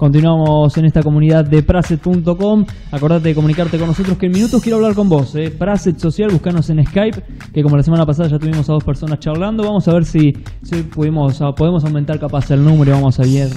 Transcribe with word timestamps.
Continuamos 0.00 0.74
en 0.78 0.86
esta 0.86 1.02
comunidad 1.02 1.44
de 1.44 1.62
Praset.com. 1.62 2.64
Acordate 2.90 3.28
de 3.28 3.34
comunicarte 3.34 3.78
con 3.78 3.86
nosotros 3.86 4.16
que 4.16 4.26
en 4.26 4.32
minutos 4.32 4.62
quiero 4.62 4.78
hablar 4.78 4.94
con 4.94 5.10
vos. 5.10 5.34
¿eh? 5.34 5.50
Praset 5.50 5.98
Social, 5.98 6.30
buscanos 6.30 6.70
en 6.70 6.82
Skype, 6.86 7.22
que 7.52 7.62
como 7.62 7.76
la 7.76 7.82
semana 7.82 8.06
pasada 8.06 8.30
ya 8.30 8.38
tuvimos 8.38 8.66
a 8.70 8.72
dos 8.72 8.82
personas 8.82 9.18
charlando. 9.18 9.62
Vamos 9.62 9.86
a 9.88 9.92
ver 9.92 10.06
si, 10.06 10.32
si 10.62 10.84
pudimos, 10.84 11.38
podemos 11.54 11.84
aumentar 11.84 12.18
capaz 12.18 12.50
el 12.50 12.64
número 12.64 12.92
y 12.92 12.94
vamos 12.94 13.20
a 13.20 13.24
ver 13.24 13.50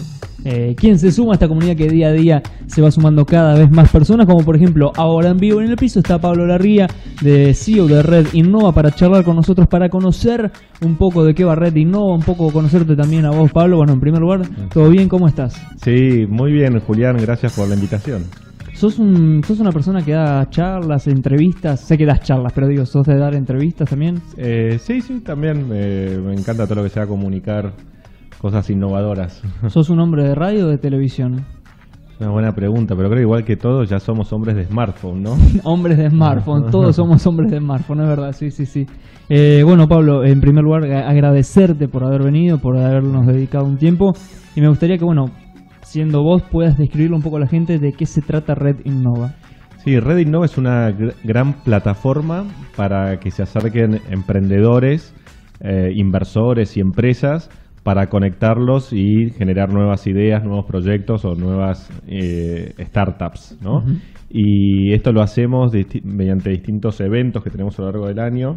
eh, 0.46 0.76
quién 0.78 1.00
se 1.00 1.12
suma 1.12 1.32
a 1.32 1.36
esta 1.36 1.48
comunidad 1.48 1.76
que 1.76 1.88
día 1.88 2.08
a 2.08 2.12
día 2.12 2.44
se 2.68 2.82
va 2.82 2.92
sumando 2.92 3.26
cada 3.26 3.56
vez 3.56 3.72
más 3.72 3.90
personas. 3.92 4.26
Como 4.26 4.44
por 4.44 4.56
ejemplo, 4.56 4.92
ahora 4.96 5.30
en 5.30 5.38
vivo 5.38 5.62
en 5.62 5.70
el 5.70 5.78
piso 5.78 6.00
está 6.00 6.20
Pablo 6.20 6.46
Larría 6.46 6.88
de 7.22 7.54
CEO 7.54 7.88
de 7.88 8.04
Red 8.04 8.28
Innova 8.34 8.74
para 8.74 8.92
charlar 8.92 9.24
con 9.24 9.36
nosotros, 9.36 9.68
para 9.68 9.90
conocer 9.90 10.52
un 10.82 10.96
poco 10.96 11.24
de 11.24 11.34
qué 11.34 11.44
va 11.44 11.56
Red 11.56 11.76
Innova, 11.76 12.14
un 12.14 12.24
poco 12.24 12.52
conocerte 12.52 12.96
también 12.96 13.26
a 13.26 13.32
vos, 13.32 13.52
Pablo. 13.52 13.78
Bueno, 13.78 13.94
en 13.94 14.00
primer 14.00 14.22
lugar, 14.22 14.42
¿todo 14.74 14.90
bien? 14.90 15.08
¿Cómo 15.08 15.28
estás? 15.28 15.56
Sí, 15.84 16.26
muy 16.28 16.52
bien, 16.52 16.80
Julián, 16.80 17.18
gracias 17.18 17.56
por 17.56 17.68
la 17.68 17.76
invitación. 17.76 18.24
¿Sos, 18.74 18.98
un, 19.00 19.44
¿Sos 19.46 19.60
una 19.60 19.72
persona 19.72 20.04
que 20.04 20.12
da 20.12 20.50
charlas, 20.50 21.08
entrevistas? 21.08 21.80
Sé 21.80 21.98
que 21.98 22.06
das 22.06 22.22
charlas, 22.22 22.52
pero 22.54 22.68
digo, 22.68 22.86
¿sos 22.86 23.06
de 23.06 23.18
dar 23.18 23.36
entrevistas 23.36 23.90
también? 23.90 24.20
Eh, 24.36 24.78
sí, 24.80 25.00
sí, 25.00 25.22
también 25.22 25.70
eh, 25.72 26.20
me 26.22 26.34
encanta 26.34 26.66
todo 26.66 26.76
lo 26.76 26.84
que 26.84 26.90
sea 26.90 27.06
comunicar 27.06 27.72
cosas 28.44 28.70
innovadoras. 28.70 29.42
¿Sos 29.70 29.90
un 29.90 30.02
hombre 30.02 30.26
de 30.26 30.36
radio 30.36 30.66
o 30.66 30.70
de 30.70 30.78
televisión? 30.78 31.46
Una 32.20 32.30
buena 32.30 32.52
pregunta, 32.52 32.94
pero 32.94 33.08
creo 33.08 33.20
que 33.20 33.22
igual 33.22 33.46
que 33.46 33.56
todos 33.56 33.90
ya 33.90 34.00
somos 34.00 34.34
hombres 34.34 34.58
de 34.58 34.66
smartphone, 34.66 35.24
¿no? 35.24 35.38
hombres 35.64 35.98
de 35.98 36.10
smartphone, 36.10 36.70
todos 36.70 36.94
somos 36.98 37.26
hombres 37.26 37.50
de 37.52 37.60
smartphone, 37.60 38.02
es 38.02 38.08
verdad, 38.10 38.34
sí, 38.34 38.52
sí, 38.52 38.66
sí. 38.66 38.86
Eh, 39.30 39.62
bueno, 39.64 39.88
Pablo, 39.88 40.26
en 40.26 40.42
primer 40.42 40.62
lugar 40.62 40.84
agradecerte 40.84 41.88
por 41.88 42.04
haber 42.04 42.22
venido, 42.22 42.58
por 42.58 42.76
habernos 42.78 43.26
dedicado 43.26 43.64
un 43.64 43.78
tiempo 43.78 44.12
y 44.58 44.60
me 44.60 44.68
gustaría 44.68 44.98
que, 44.98 45.06
bueno, 45.06 45.28
siendo 45.82 46.22
vos, 46.22 46.44
puedas 46.52 46.78
describirle 46.78 47.16
un 47.16 47.22
poco 47.22 47.38
a 47.38 47.40
la 47.40 47.48
gente 47.48 47.80
de 47.80 47.94
qué 47.94 48.06
se 48.06 48.22
trata 48.22 48.56
Red 48.56 48.82
Innova. 48.84 49.36
Sí, 49.86 49.98
Red 50.02 50.18
Innova 50.18 50.48
es 50.48 50.58
una 50.58 50.92
gran 51.24 51.54
plataforma 51.64 52.44
para 52.76 53.22
que 53.22 53.32
se 53.32 53.42
acerquen 53.42 54.02
emprendedores, 54.10 55.16
eh, 55.62 55.92
inversores 55.96 56.76
y 56.76 56.82
empresas 56.82 57.50
para 57.84 58.08
conectarlos 58.08 58.94
y 58.94 59.30
generar 59.32 59.72
nuevas 59.72 60.08
ideas, 60.08 60.44
nuevos 60.44 60.66
proyectos 60.66 61.26
o 61.26 61.36
nuevas 61.36 61.90
eh, 62.08 62.74
startups, 62.80 63.60
¿no? 63.62 63.84
Y 64.30 64.94
esto 64.94 65.12
lo 65.12 65.22
hacemos 65.22 65.74
mediante 66.04 66.50
distintos 66.50 67.00
eventos 67.02 67.44
que 67.44 67.50
tenemos 67.50 67.78
a 67.78 67.84
lo 67.84 67.92
largo 67.92 68.08
del 68.08 68.20
año, 68.20 68.56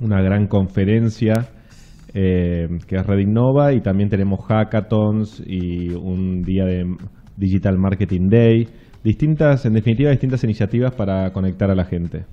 una 0.00 0.20
gran 0.20 0.46
conferencia 0.46 1.32
eh, 2.12 2.68
que 2.86 2.96
es 2.96 3.06
Red 3.06 3.18
Innova, 3.18 3.72
y 3.72 3.80
también 3.80 4.08
tenemos 4.08 4.40
hackathons 4.46 5.42
y 5.44 5.88
un 5.94 6.42
día 6.42 6.64
de 6.64 6.84
Digital 7.36 7.76
Marketing 7.76 8.28
Day. 8.28 8.68
Distintas, 9.02 9.66
en 9.66 9.72
definitiva, 9.72 10.10
distintas 10.10 10.44
iniciativas 10.44 10.94
para 10.94 11.32
conectar 11.32 11.70
a 11.70 11.74
la 11.74 11.84
gente. 11.84 12.24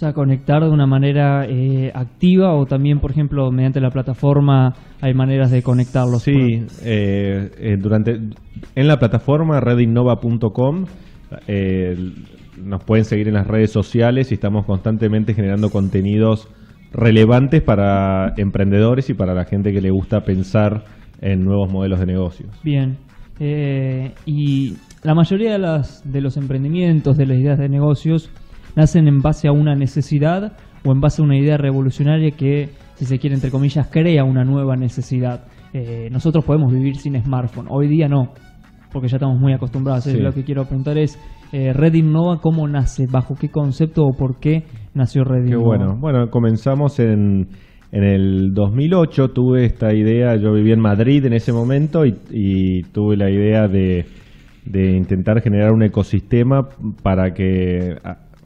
Sea, 0.00 0.14
conectar 0.14 0.62
de 0.62 0.70
una 0.70 0.86
manera 0.86 1.44
eh, 1.46 1.92
activa 1.94 2.54
o 2.54 2.64
también, 2.64 3.00
por 3.00 3.10
ejemplo, 3.10 3.50
mediante 3.50 3.80
la 3.80 3.90
plataforma 3.90 4.72
hay 5.02 5.12
maneras 5.12 5.50
de 5.50 5.62
conectarlos. 5.62 6.22
Sí, 6.22 6.64
eh, 6.82 7.76
durante 7.78 8.12
en 8.74 8.88
la 8.88 8.96
plataforma 8.96 9.60
redinnova.com 9.60 10.86
nos 12.64 12.84
pueden 12.84 13.04
seguir 13.04 13.28
en 13.28 13.34
las 13.34 13.46
redes 13.46 13.72
sociales 13.72 14.30
y 14.30 14.34
estamos 14.34 14.64
constantemente 14.64 15.34
generando 15.34 15.68
contenidos 15.68 16.48
relevantes 16.92 17.62
para 17.62 18.32
emprendedores 18.36 19.10
y 19.10 19.14
para 19.14 19.34
la 19.34 19.44
gente 19.44 19.72
que 19.72 19.80
le 19.80 19.90
gusta 19.90 20.22
pensar 20.22 20.84
en 21.20 21.44
nuevos 21.44 21.70
modelos 21.70 22.00
de 22.00 22.06
negocios. 22.06 22.50
Bien. 22.64 22.96
Eh, 23.38 24.12
y 24.26 24.76
la 25.02 25.14
mayoría 25.14 25.52
de, 25.52 25.58
las, 25.58 26.02
de 26.10 26.20
los 26.20 26.36
emprendimientos, 26.36 27.16
de 27.16 27.26
las 27.26 27.38
ideas 27.38 27.58
de 27.58 27.68
negocios, 27.68 28.30
nacen 28.76 29.08
en 29.08 29.20
base 29.20 29.48
a 29.48 29.52
una 29.52 29.74
necesidad 29.74 30.52
o 30.84 30.92
en 30.92 31.00
base 31.00 31.22
a 31.22 31.24
una 31.24 31.36
idea 31.36 31.56
revolucionaria 31.56 32.30
que, 32.30 32.70
si 32.94 33.04
se 33.04 33.18
quiere, 33.18 33.34
entre 33.34 33.50
comillas, 33.50 33.88
crea 33.90 34.24
una 34.24 34.44
nueva 34.44 34.76
necesidad. 34.76 35.44
Eh, 35.72 36.08
nosotros 36.10 36.44
podemos 36.44 36.72
vivir 36.72 36.96
sin 36.96 37.20
smartphone, 37.22 37.68
hoy 37.70 37.88
día 37.88 38.08
no, 38.08 38.32
porque 38.92 39.08
ya 39.08 39.16
estamos 39.16 39.38
muy 39.38 39.52
acostumbrados. 39.52 40.06
Lo 40.06 40.32
que 40.32 40.44
quiero 40.44 40.62
apuntar 40.62 40.98
es, 40.98 41.18
eh, 41.52 41.72
Red 41.72 41.94
Innova, 41.94 42.40
¿cómo 42.40 42.66
nace? 42.66 43.06
¿Bajo 43.10 43.34
qué 43.34 43.48
concepto 43.50 44.04
o 44.04 44.12
por 44.16 44.38
qué 44.40 44.64
nació 44.94 45.24
Red 45.24 45.46
Innova? 45.46 45.76
Qué 45.76 45.84
bueno. 45.84 45.96
Bueno, 46.00 46.30
comenzamos 46.30 46.98
en, 46.98 47.48
en 47.92 48.04
el 48.04 48.54
2008, 48.54 49.28
tuve 49.28 49.64
esta 49.64 49.92
idea, 49.92 50.36
yo 50.36 50.52
vivía 50.52 50.74
en 50.74 50.80
Madrid 50.80 51.24
en 51.26 51.32
ese 51.32 51.52
momento 51.52 52.04
y, 52.04 52.82
tuve 52.92 53.16
la 53.16 53.30
idea 53.30 53.66
de, 53.66 54.06
de, 54.64 54.96
intentar 54.96 55.40
generar 55.40 55.72
un 55.72 55.82
ecosistema 55.82 56.68
para 57.02 57.32
que 57.32 57.96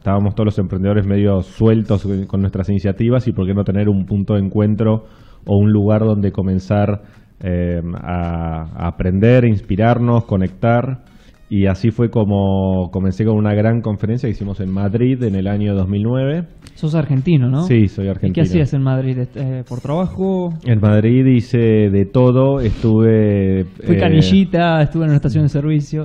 estábamos 0.05 0.35
todos 0.35 0.45
los 0.45 0.59
emprendedores 0.59 1.07
medio 1.07 1.41
sueltos 1.41 2.07
con 2.27 2.43
nuestras 2.43 2.69
iniciativas 2.69 3.27
y 3.27 3.33
por 3.33 3.47
qué 3.47 3.55
no 3.55 3.65
tener 3.65 3.89
un 3.89 4.05
punto 4.05 4.35
de 4.35 4.41
encuentro 4.41 5.07
o 5.47 5.57
un 5.57 5.73
lugar 5.73 6.03
donde 6.03 6.31
comenzar 6.31 7.01
eh, 7.41 7.81
a, 8.03 8.87
aprender, 8.87 9.47
inspirarnos, 9.47 10.27
conectar. 10.27 11.05
Y 11.49 11.67
así 11.69 11.91
fue 11.91 12.11
como 12.11 12.91
comencé 12.91 13.25
con 13.25 13.37
una 13.37 13.55
gran 13.55 13.81
conferencia 13.81 14.27
que 14.27 14.33
hicimos 14.33 14.61
en 14.61 14.71
Madrid 14.71 15.23
en 15.23 15.37
el 15.37 15.47
año 15.47 15.75
2009. 15.75 16.49
Sos 16.75 16.95
argentino, 16.95 17.49
¿no? 17.49 17.63
Sí, 17.63 17.89
soy 17.89 18.09
argentino. 18.09 18.33
¿Y 18.33 18.35
qué 18.35 18.41
hacías 18.43 18.75
en 18.75 18.83
Madrid? 18.83 19.21
Eh, 19.35 19.65
¿Por 19.67 19.81
trabajo? 19.81 20.51
En 20.67 20.81
Madrid 20.81 21.25
hice 21.25 21.89
de 21.89 22.05
todo. 22.05 22.61
Estuve... 22.61 23.65
Fui 23.83 23.97
canillita, 23.97 24.83
estuve 24.83 25.05
en 25.05 25.11
una 25.11 25.17
estación 25.17 25.45
de 25.45 25.49
servicio. 25.49 26.05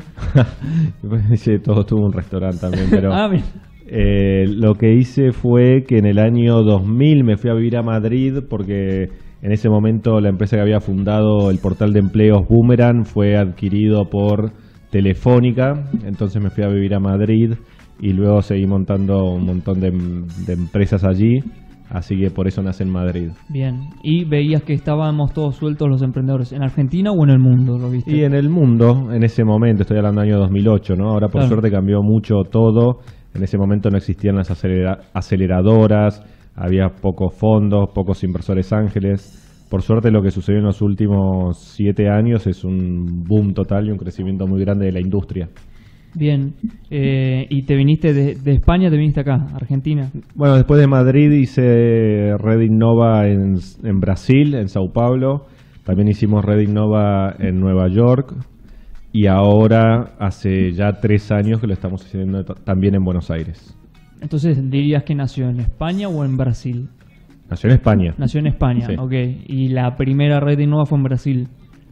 hice 1.34 1.52
de 1.52 1.60
todo, 1.60 1.82
estuve 1.82 2.00
en 2.00 2.06
un 2.06 2.14
restaurante 2.14 2.60
también, 2.62 2.88
pero... 2.90 3.14
ah, 3.14 3.30
eh, 3.92 4.46
lo 4.48 4.76
que 4.76 4.94
hice 4.94 5.32
fue 5.32 5.84
que 5.88 5.98
en 5.98 6.06
el 6.06 6.20
año 6.20 6.62
2000 6.62 7.24
me 7.24 7.38
fui 7.38 7.50
a 7.50 7.56
vivir 7.56 7.76
a 7.76 7.82
Madrid 7.82 8.36
porque 8.48 9.10
en 9.42 9.52
ese 9.52 9.68
momento 9.68 10.20
la 10.20 10.30
empresa 10.30 10.58
que 10.58 10.62
había 10.62 10.80
fundado 10.80 11.50
el 11.50 11.58
portal 11.58 11.92
de 11.94 12.00
empleos 12.00 12.48
Boomerang 12.48 13.06
fue 13.06 13.36
adquirido 13.36 14.06
por 14.06 14.52
Telefónica, 14.92 15.90
entonces 16.06 16.42
me 16.42 16.50
fui 16.50 16.64
a 16.64 16.68
vivir 16.68 16.94
a 16.94 17.00
Madrid 17.00 17.54
y 18.00 18.14
luego 18.14 18.42
seguí 18.42 18.66
montando 18.66 19.24
un 19.26 19.46
montón 19.46 19.80
de, 19.80 19.88
empresas 20.54 21.04
allí, 21.04 21.40
así 21.90 22.16
que 22.16 22.30
por 22.32 22.48
eso 22.48 22.62
nace 22.62 22.84
en 22.84 22.92
Madrid. 22.92 23.30
Bien, 23.50 23.90
y 24.04 24.26
veías 24.26 24.64
que 24.64 24.74
estábamos 24.74 25.34
todos 25.34 25.56
sueltos 25.56 25.90
los 25.90 26.02
emprendedores, 26.02 26.54
¿en 26.54 26.64
Argentina 26.64 27.12
o 27.12 27.24
en 27.24 27.30
el 27.32 27.40
mundo? 27.40 27.78
¿Lo 27.78 27.90
viste? 27.90 28.16
Y 28.16 28.24
en 28.24 28.34
el 28.34 28.50
mundo, 28.50 29.12
en 29.12 29.24
ese 29.24 29.44
momento, 29.44 29.82
estoy 29.82 29.98
hablando 29.98 30.22
del 30.22 30.32
año 30.32 30.40
2008, 30.40 30.96
¿no? 30.96 31.10
Ahora 31.10 31.28
por 31.28 31.44
suerte 31.44 31.70
cambió 31.70 32.02
mucho 32.02 32.44
todo, 32.50 33.00
en 33.40 33.44
ese 33.44 33.58
momento 33.58 33.90
no 33.90 33.98
existían 33.98 34.36
las 34.36 34.52
aceleradoras, 35.14 36.22
había 36.56 36.90
pocos 36.90 37.34
fondos, 37.34 37.90
pocos 37.96 38.22
inversores 38.26 38.74
ángeles. 38.74 39.66
Por 39.70 39.82
suerte 39.82 40.12
lo 40.12 40.22
que 40.22 40.30
sucedió 40.30 40.60
en 40.60 40.66
los 40.66 40.82
últimos 40.82 41.58
siete 41.58 42.10
años 42.10 42.46
es 42.48 42.66
un 42.66 43.24
boom 43.24 43.54
total 43.54 43.88
y 43.88 43.92
un 43.92 43.98
crecimiento 43.98 44.46
muy 44.46 44.60
grande 44.60 44.88
de 44.88 44.92
la 44.92 45.00
industria. 45.00 45.48
Bien, 46.16 46.54
eh, 46.90 47.46
¿y 47.50 47.64
te 47.64 47.76
viniste 47.76 48.14
de, 48.14 48.52
España, 48.52 48.90
te 48.90 48.98
viniste 48.98 49.22
acá, 49.22 49.48
Argentina? 49.54 50.12
Bueno, 50.36 50.56
después 50.56 50.82
de 50.82 50.88
Madrid 50.88 51.32
hice 51.32 52.36
Red 52.38 52.62
Innova 52.62 53.28
en, 53.28 53.56
en 53.84 54.00
Brasil, 54.00 54.56
en 54.56 54.68
Sao 54.68 54.92
Paulo, 54.92 55.46
también 55.86 56.10
hicimos 56.10 56.44
Red 56.44 56.60
Innova 56.62 57.36
en 57.40 57.60
Nueva 57.60 57.88
York 57.88 58.34
y 59.12 59.28
ahora 59.28 60.16
hace 60.20 60.72
ya 60.72 60.94
tres 61.02 61.32
años 61.32 61.60
que 61.60 61.68
lo 61.68 61.74
estamos 61.74 62.06
haciendo 62.06 62.44
también 62.44 62.96
en 62.96 63.04
Buenos 63.04 63.32
Aires. 63.32 63.76
Entonces, 64.22 64.70
¿dirías 64.70 65.04
que 65.04 65.16
nació 65.16 65.50
en 65.50 65.62
España 65.62 66.10
o 66.10 66.24
en 66.26 66.38
Brasil? 66.38 66.90
Nació 67.50 67.70
en 67.70 67.76
España. 67.78 68.14
Nació 68.18 68.40
en 68.42 68.48
España, 68.48 68.88
ok. 69.00 69.14
Y 69.48 69.70
la 69.70 69.96
primera 69.96 70.40
red 70.40 70.58
de 70.58 70.64
Innova 70.64 70.86
fue 70.86 70.98
en 70.98 71.04
Brasil. 71.04 71.48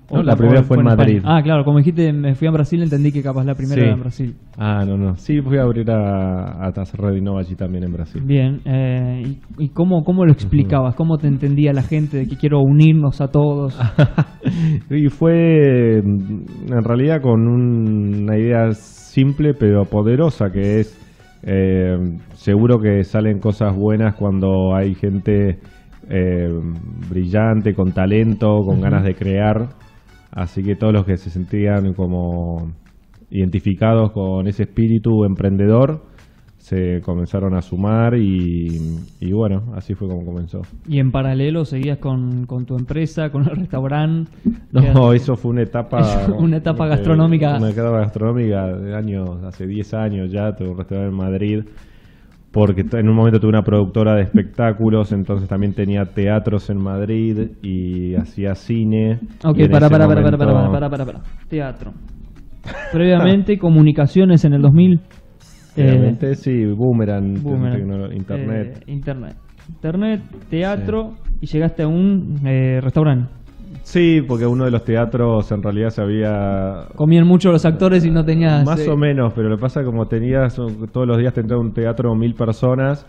No, 0.09 0.23
la 0.23 0.35
primera 0.35 0.63
fue, 0.63 0.77
en 0.77 0.83
Madrid. 0.83 1.21
Ah, 1.25 1.41
claro, 1.43 1.65
como 1.65 1.79
dijiste, 1.79 2.13
me 2.13 2.33
fui 2.33 2.47
a 2.47 2.51
Brasil, 2.51 2.81
entendí 2.81 3.11
que 3.11 3.21
capaz 3.21 3.43
la 3.43 3.55
primera 3.55 3.81
era 3.81 3.93
en 3.93 3.99
Brasil. 3.99 4.35
Ah, 4.57 4.85
no, 4.85 4.97
no. 4.97 5.15
Sí, 5.17 5.41
fui 5.41 5.57
a 5.57 5.63
abrir 5.63 5.91
a, 5.91 6.65
a 6.65 6.71
Red 6.71 7.15
Innova 7.17 7.41
allí 7.41 7.55
también 7.55 7.83
en 7.83 7.91
Brasil. 7.91 8.21
Bien, 8.25 8.61
eh, 8.63 9.35
¿y, 9.57 9.69
cómo, 9.69 10.03
cómo 10.03 10.23
lo 10.25 10.31
explicabas? 10.31 10.95
¿Cómo 10.95 11.17
te 11.17 11.27
entendía 11.27 11.73
la 11.73 11.83
gente 11.83 12.17
de 12.17 12.27
que 12.27 12.37
quiero 12.37 12.61
unirnos 12.61 13.19
a 13.19 13.27
todos? 13.27 13.77
y 14.89 15.09
fue 15.09 15.97
en 15.97 16.83
realidad 16.83 17.21
con 17.21 17.47
una 17.47 18.37
idea 18.37 18.71
simple 18.71 19.53
pero 19.53 19.83
poderosa 19.83 20.51
que 20.51 20.79
es 20.79 20.97
eh, 21.43 21.97
seguro 22.33 22.79
que 22.79 23.03
salen 23.03 23.39
cosas 23.39 23.75
buenas 23.75 24.15
cuando 24.15 24.75
hay 24.75 24.95
gente 24.95 25.59
eh, 26.09 26.49
brillante, 27.09 27.73
con 27.73 27.91
talento, 27.91 28.61
con 28.65 28.81
ganas 28.81 29.03
de 29.03 29.13
crear. 29.13 29.67
Así 30.37 30.61
que 30.61 30.75
todos 30.75 30.93
los 30.93 31.03
que 31.03 31.17
se 31.17 31.31
sentían 31.31 31.95
como 31.95 32.71
identificados 33.31 34.11
con 34.11 34.47
ese 34.47 34.63
espíritu 34.63 35.25
emprendedor, 35.25 36.03
se 36.57 37.01
comenzaron 37.01 37.55
a 37.55 37.61
sumar 37.63 38.15
y, 38.15 38.99
y 39.19 39.31
bueno, 39.31 39.73
así 39.75 39.95
fue 39.95 40.07
como 40.07 40.23
comenzó. 40.23 40.61
Y 40.87 40.99
en 40.99 41.11
paralelo 41.11 41.65
seguías 41.65 41.97
con, 41.97 42.45
con 42.45 42.67
tu 42.67 42.75
empresa, 42.75 43.31
con 43.31 43.49
el 43.49 43.55
restaurante. 43.55 44.29
No, 44.71 45.11
eso 45.11 45.35
fue 45.35 45.49
una 45.49 45.63
etapa... 45.63 46.27
una 46.37 46.57
etapa 46.57 46.85
gastronómica. 46.85 47.57
Una 47.57 47.71
etapa 47.71 48.01
gastronómica 48.01 48.67
de 48.77 48.95
años, 48.95 49.43
hace 49.43 49.65
10 49.65 49.93
años 49.95 50.31
ya, 50.31 50.55
tuve 50.55 50.69
un 50.69 50.77
restaurante 50.77 51.09
en 51.09 51.17
Madrid 51.17 51.63
porque 52.57 52.81
en 52.81 53.07
un 53.07 53.15
momento 53.15 53.39
tuve 53.39 53.49
una 53.49 53.61
productora 53.61 54.15
de 54.15 54.23
espectáculos, 54.23 55.11
entonces 55.11 55.47
también 55.47 55.75
tenía 55.75 56.05
teatros 56.05 56.71
en 56.71 56.79
Madrid 56.79 57.51
y 57.61 58.15
hacía 58.15 58.55
cine. 58.55 59.19
Ok, 59.45 59.69
para, 59.71 59.87
para, 59.89 60.07
para, 60.07 60.23
para, 60.23 60.37
para, 60.39 60.71
para, 60.71 60.89
para, 60.89 61.05
para, 61.05 61.19
teatro. 61.47 61.91
Previamente, 62.91 63.57
comunicaciones 63.59 64.43
en 64.43 64.53
el 64.53 64.63
2000. 64.63 64.99
Previamente, 65.75 66.33
sí, 66.33 66.65
Boomerang, 66.65 67.35
Internet. 68.15 68.81
Eh, 68.87 68.91
internet. 68.91 69.35
Internet, 69.69 70.21
teatro 70.49 71.13
y 71.39 71.45
llegaste 71.45 71.83
a 71.83 71.87
un 71.87 72.39
eh, 72.43 72.79
restaurante. 72.81 73.36
Sí, 73.87 74.21
porque 74.21 74.45
uno 74.45 74.65
de 74.65 74.71
los 74.71 74.83
teatros 74.83 75.49
en 75.49 75.63
realidad 75.63 75.91
se 75.91 76.01
había... 76.01 76.89
Comían 76.95 77.25
mucho 77.25 77.53
los 77.53 77.63
actores 77.63 78.03
y 78.03 78.11
no 78.11 78.25
tenías... 78.25 78.65
Más 78.65 78.85
o 78.85 78.97
menos, 78.97 79.31
pero 79.33 79.47
lo 79.47 79.55
que 79.55 79.61
pasa 79.61 79.81
como 79.85 80.07
tenías, 80.07 80.55
todos 80.91 81.07
los 81.07 81.17
días 81.17 81.33
te 81.33 81.41
un 81.55 81.71
teatro 81.71 82.13
mil 82.13 82.33
personas 82.35 83.05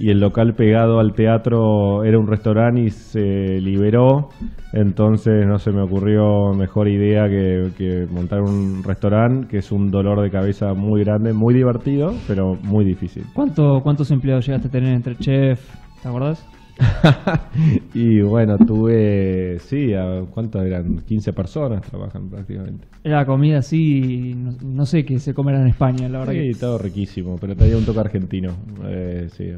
y 0.00 0.10
el 0.10 0.18
local 0.18 0.54
pegado 0.54 0.98
al 0.98 1.12
teatro 1.12 2.02
era 2.02 2.18
un 2.18 2.26
restaurante 2.26 2.80
y 2.80 2.90
se 2.90 3.60
liberó, 3.60 4.30
entonces 4.72 5.46
no 5.46 5.60
se 5.60 5.70
me 5.70 5.82
ocurrió 5.82 6.52
mejor 6.54 6.88
idea 6.88 7.28
que, 7.28 7.70
que 7.78 8.08
montar 8.10 8.42
un 8.42 8.82
restaurante, 8.82 9.46
que 9.46 9.58
es 9.58 9.70
un 9.70 9.92
dolor 9.92 10.22
de 10.22 10.30
cabeza 10.32 10.74
muy 10.74 11.04
grande, 11.04 11.34
muy 11.34 11.54
divertido, 11.54 12.12
pero 12.26 12.58
muy 12.64 12.84
difícil. 12.84 13.22
¿Cuánto, 13.32 13.80
¿Cuántos 13.80 14.10
empleados 14.10 14.44
llegaste 14.44 14.66
a 14.66 14.70
tener 14.72 14.92
entre 14.92 15.14
chef? 15.14 15.60
¿Te 16.02 16.08
acuerdas? 16.08 16.44
y 17.94 18.20
bueno, 18.20 18.58
tuve, 18.58 19.58
sí, 19.60 19.92
¿cuántos 20.30 20.62
eran? 20.64 20.98
15 20.98 21.32
personas 21.32 21.82
trabajan 21.82 22.28
prácticamente. 22.28 22.86
Era 23.02 23.24
comida 23.24 23.58
así, 23.58 24.34
no, 24.34 24.84
sé 24.86 25.04
qué 25.04 25.18
se 25.18 25.32
comerá 25.32 25.60
en 25.60 25.68
España, 25.68 26.08
la 26.08 26.20
verdad. 26.20 26.34
Sí, 26.34 26.52
todo 26.58 26.78
riquísimo, 26.78 27.36
pero 27.40 27.56
tenía 27.56 27.76
un 27.76 27.84
toque 27.84 28.00
argentino. 28.00 28.50
Eh, 28.86 29.28
sí. 29.30 29.52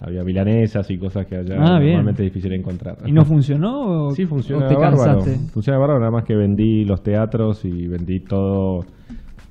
Había 0.00 0.22
milanesas 0.22 0.90
y 0.90 0.98
cosas 0.98 1.26
que 1.26 1.36
allá 1.36 1.54
ah, 1.58 1.78
normalmente 1.80 2.26
es 2.26 2.32
difícil 2.32 2.52
encontrar. 2.52 2.98
¿Y 3.06 3.12
no 3.12 3.24
funcionó? 3.24 4.10
sí, 4.14 4.26
funcionó. 4.26 4.66
bárbaro. 4.78 5.22
Funciona 5.52 5.78
bárbaro, 5.78 6.00
nada 6.00 6.10
más 6.10 6.24
que 6.24 6.34
vendí 6.34 6.84
los 6.84 7.02
teatros 7.02 7.64
y 7.64 7.86
vendí 7.86 8.20
todo 8.20 8.84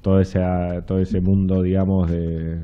todo 0.03 0.19
ese 0.19 0.39
todo 0.85 0.99
ese 0.99 1.21
mundo 1.21 1.63
digamos 1.63 2.11
de, 2.11 2.59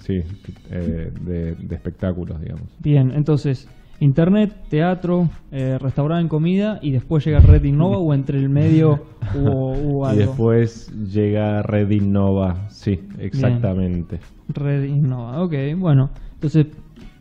sí 0.00 0.22
eh, 0.70 1.12
de, 1.20 1.56
espectáculos 1.70 2.40
digamos. 2.40 2.64
Bien 2.80 3.12
entonces 3.14 3.68
internet 4.00 4.52
teatro 4.68 5.28
eh, 5.52 5.78
restaurante 5.78 6.28
comida 6.28 6.80
y 6.82 6.90
después 6.90 7.24
llega 7.24 7.40
Red 7.40 7.62
Innova 7.64 7.98
o 7.98 8.12
entre 8.12 8.38
el 8.38 8.48
medio 8.48 9.04
hubo, 9.34 10.06
algo 10.06 10.22
y 10.22 10.26
después 10.26 10.90
llega 11.12 11.62
Red 11.62 11.90
Innova 11.90 12.68
sí 12.70 13.00
exactamente. 13.18 14.18
Red 14.48 14.84
Innova 14.84 15.42
ok 15.42 15.54
bueno 15.76 16.10
entonces 16.34 16.66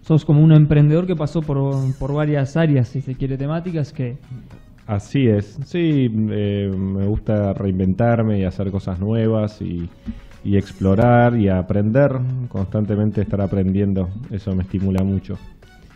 sos 0.02 0.24
como 0.24 0.42
un 0.42 0.54
emprendedor 0.54 1.08
que 1.08 1.16
pasó 1.16 1.42
por, 1.42 1.76
por 2.00 2.14
varias 2.14 2.56
áreas 2.56 2.88
si 2.88 3.02
se 3.02 3.16
quiere 3.16 3.38
temáticas 3.38 3.92
que 3.92 4.18
Así 4.88 5.28
es, 5.28 5.58
sí, 5.66 6.12
eh, 6.30 6.72
me 6.76 7.08
gusta 7.08 7.54
reinventarme 7.54 8.40
y 8.40 8.44
hacer 8.44 8.70
cosas 8.70 9.00
nuevas 9.00 9.60
y, 9.62 9.90
explorar 10.44 11.36
y 11.38 11.50
aprender, 11.50 12.12
constantemente 12.50 13.22
estar 13.22 13.42
aprendiendo, 13.42 14.10
eso 14.30 14.54
me 14.54 14.62
estimula 14.62 15.04
mucho. 15.04 15.40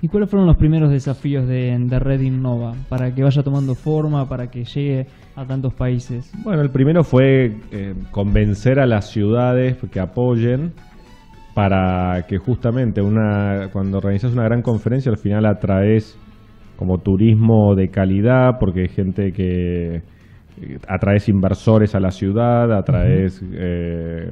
¿Y 0.02 0.08
cuáles 0.08 0.28
fueron 0.28 0.48
los 0.48 0.58
primeros 0.58 0.90
desafíos 0.90 1.48
de, 1.48 1.78
Red 2.00 2.22
Innova 2.22 2.74
para 2.88 3.14
que 3.14 3.22
vaya 3.22 3.44
tomando 3.44 3.76
forma, 3.76 4.28
para 4.28 4.50
que 4.50 4.64
llegue 4.64 5.06
a 5.36 5.46
tantos 5.46 5.74
países? 5.76 6.32
Bueno, 6.44 6.64
el 6.64 6.72
primero 6.72 7.04
fue 7.04 7.58
eh, 7.72 7.94
convencer 8.10 8.80
a 8.80 8.88
las 8.88 9.12
ciudades 9.12 9.78
que 9.92 10.00
apoyen 10.00 10.74
para 11.54 12.26
que 12.28 12.40
justamente 12.40 13.02
una, 13.02 13.70
cuando 13.72 13.98
organizas 13.98 14.34
una 14.34 14.46
gran 14.46 14.64
conferencia 14.64 15.12
al 15.12 15.18
final 15.18 15.46
atraes 15.46 16.18
como 16.80 17.00
turismo 17.00 17.76
de 17.76 17.90
calidad, 17.90 18.52
porque 18.58 18.84
hay 18.84 18.88
gente 18.88 19.34
que 19.34 19.96
eh, 19.96 20.02
atraes 20.88 21.28
inversores 21.28 21.94
a 21.94 22.00
la 22.00 22.10
ciudad, 22.10 22.72
atraes 22.72 23.44
eh, 23.52 24.32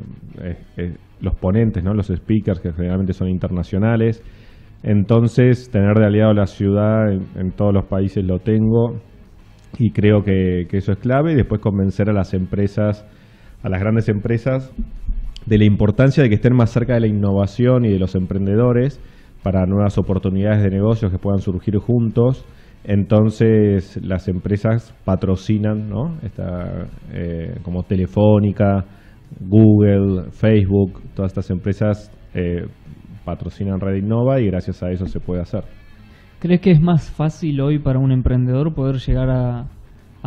eh, 0.78 0.94
los 1.20 1.36
ponentes, 1.36 1.84
¿no? 1.84 1.94
los 1.94 2.08
speakers 2.08 2.62
que 2.62 2.72
generalmente 2.72 3.12
son 3.12 3.28
internacionales. 3.28 4.24
Entonces, 4.82 5.70
tener 5.70 5.96
de 5.96 6.06
aliado 6.06 6.34
la 6.34 6.46
ciudad 6.46 7.12
en, 7.12 7.52
todos 7.52 7.74
los 7.74 7.84
países 7.84 8.24
lo 8.24 8.40
tengo 8.40 8.96
y 9.78 9.92
creo 9.92 10.24
que, 10.24 10.68
que, 10.70 10.78
eso 10.78 10.94
es 10.94 11.00
clave. 11.00 11.34
Y 11.34 11.36
después 11.36 11.60
convencer 11.60 12.10
a 12.10 12.14
las 12.14 12.34
empresas, 12.34 13.06
a 13.62 13.68
las 13.68 13.82
grandes 13.82 14.08
empresas, 14.08 14.72
de 15.46 15.58
la 15.58 15.66
importancia 15.66 16.24
de 16.24 16.30
que 16.30 16.36
estén 16.36 16.56
más 16.56 16.70
cerca 16.70 16.94
de 16.94 17.02
la 17.02 17.08
innovación 17.08 17.84
y 17.84 17.90
de 17.90 18.00
los 18.00 18.16
emprendedores 18.16 19.02
para 19.48 19.66
nuevas 19.66 19.98
oportunidades 19.98 20.62
de 20.62 20.70
negocios 20.70 21.10
que 21.10 21.20
puedan 21.20 21.40
surgir 21.40 21.78
juntos. 21.78 22.46
Entonces 22.84 23.98
las 24.04 24.28
empresas 24.28 24.94
patrocinan, 25.06 25.88
¿no? 25.88 26.18
Eh, 27.14 27.56
como 27.64 27.84
Telefónica, 27.84 28.84
Google, 29.40 30.32
Facebook, 30.32 31.02
todas 31.16 31.32
estas 31.32 31.50
empresas 31.50 32.12
eh, 32.34 32.66
patrocinan 33.24 33.80
Red 33.80 34.04
Innova 34.04 34.42
y 34.42 34.48
gracias 34.48 34.84
a 34.84 34.92
eso 34.92 35.06
se 35.06 35.22
puede 35.22 35.44
hacer. 35.44 35.64
¿Crees 36.40 36.60
que 36.60 36.72
es 36.72 36.82
más 36.82 37.10
fácil 37.10 37.62
hoy 37.62 37.80
para 37.80 38.00
un 38.00 38.12
emprendedor 38.12 38.76
poder 38.76 38.98
llegar 38.98 39.30
a, 39.30 39.68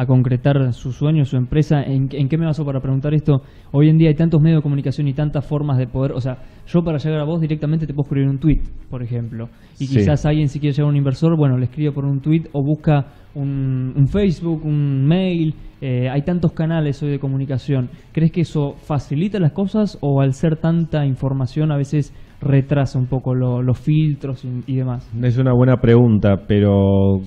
a 0.01 0.07
concretar 0.07 0.73
su 0.73 0.93
sueño, 0.93 1.27
su 1.27 1.37
empresa. 1.37 1.83
¿En, 1.83 2.09
qué 2.09 2.39
me 2.39 2.47
baso 2.47 2.65
para 2.65 2.81
preguntar 2.81 3.13
esto? 3.13 3.43
Hoy 3.71 3.91
en 3.91 3.99
día 3.99 4.09
hay 4.09 4.15
tantos 4.15 4.41
medios 4.41 4.61
de 4.61 4.63
comunicación 4.63 5.07
y 5.09 5.13
tantas 5.13 5.47
formas 5.47 5.77
de 5.77 5.87
poder, 5.87 6.13
o 6.13 6.21
sea, 6.23 6.39
yo 6.67 6.83
para 6.83 6.97
llegar 6.97 7.21
a 7.21 7.25
vos 7.25 7.39
directamente 7.39 7.87
te 7.87 7.93
puedo 7.93 8.07
escribir 8.07 8.31
un 8.31 8.39
tweet, 8.39 8.63
por 8.89 9.03
ejemplo, 9.03 9.51
y 9.79 9.87
quizás 9.87 10.25
alguien 10.25 10.49
si 10.49 10.59
quiere 10.59 10.73
llegar 10.73 10.87
a 10.87 10.91
un 10.91 10.97
inversor, 10.97 11.37
bueno, 11.37 11.59
le 11.59 11.67
escribe 11.67 11.93
por 11.93 12.07
un 12.07 12.21
tweet 12.21 12.45
o 12.53 12.65
busca 12.65 13.09
un, 13.35 14.07
Facebook, 14.11 14.65
un 14.65 15.05
mail, 15.07 15.55
eh, 15.83 16.09
hay 16.09 16.23
tantos 16.23 16.53
canales 16.53 17.03
hoy 17.03 17.11
de 17.11 17.19
comunicación. 17.19 17.91
¿Crees 18.13 18.33
que 18.33 18.41
eso 18.41 18.77
facilita 18.77 19.39
las 19.39 19.53
cosas 19.53 19.99
o 20.01 20.23
al 20.23 20.33
ser 20.33 20.57
tanta 20.57 21.05
información 21.05 21.73
a 21.73 21.77
veces 21.77 22.15
retrasa 22.41 22.99
un 22.99 23.07
poco 23.07 23.35
los 23.35 23.79
filtros 23.79 24.45
y, 24.67 24.77
demás? 24.77 25.09
Es 25.23 25.39
una 25.39 25.53
buena 25.53 25.77
pregunta, 25.77 26.45
pero 26.49 27.21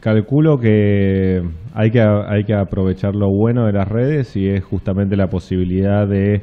calculo 0.00 0.58
que 0.58 1.40
hay, 1.74 1.90
que 1.90 2.00
hay 2.00 2.44
que 2.44 2.54
aprovechar 2.54 3.14
lo 3.14 3.28
bueno 3.30 3.66
de 3.66 3.72
las 3.72 3.88
redes 3.88 4.36
y 4.36 4.48
es 4.48 4.62
justamente 4.64 5.16
la 5.16 5.28
posibilidad 5.28 6.06
de 6.06 6.42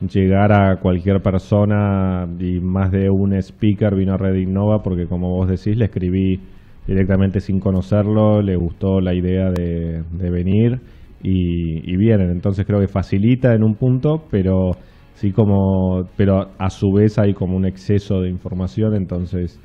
llegar 0.00 0.52
a 0.52 0.80
cualquier 0.80 1.20
persona 1.20 2.26
y 2.40 2.58
más 2.60 2.90
de 2.90 3.10
un 3.10 3.34
speaker 3.34 3.94
vino 3.94 4.14
a 4.14 4.16
Red 4.16 4.36
Innova 4.36 4.82
porque 4.82 5.06
como 5.06 5.28
vos 5.28 5.48
decís 5.48 5.76
le 5.76 5.84
escribí 5.84 6.40
directamente 6.86 7.40
sin 7.40 7.60
conocerlo, 7.60 8.42
le 8.42 8.56
gustó 8.56 9.00
la 9.00 9.14
idea 9.14 9.50
de, 9.50 10.02
venir 10.10 10.80
y, 11.22 11.92
y 11.92 11.96
vienen. 11.96 12.30
Entonces 12.30 12.66
creo 12.66 12.80
que 12.80 12.88
facilita 12.88 13.54
en 13.54 13.62
un 13.62 13.76
punto, 13.76 14.24
pero 14.28 14.72
sí 15.14 15.32
como, 15.32 16.04
pero 16.16 16.50
a 16.58 16.70
su 16.70 16.92
vez 16.92 17.18
hay 17.18 17.34
como 17.34 17.56
un 17.56 17.66
exceso 17.66 18.20
de 18.20 18.30
información, 18.30 18.94
entonces 18.94 19.60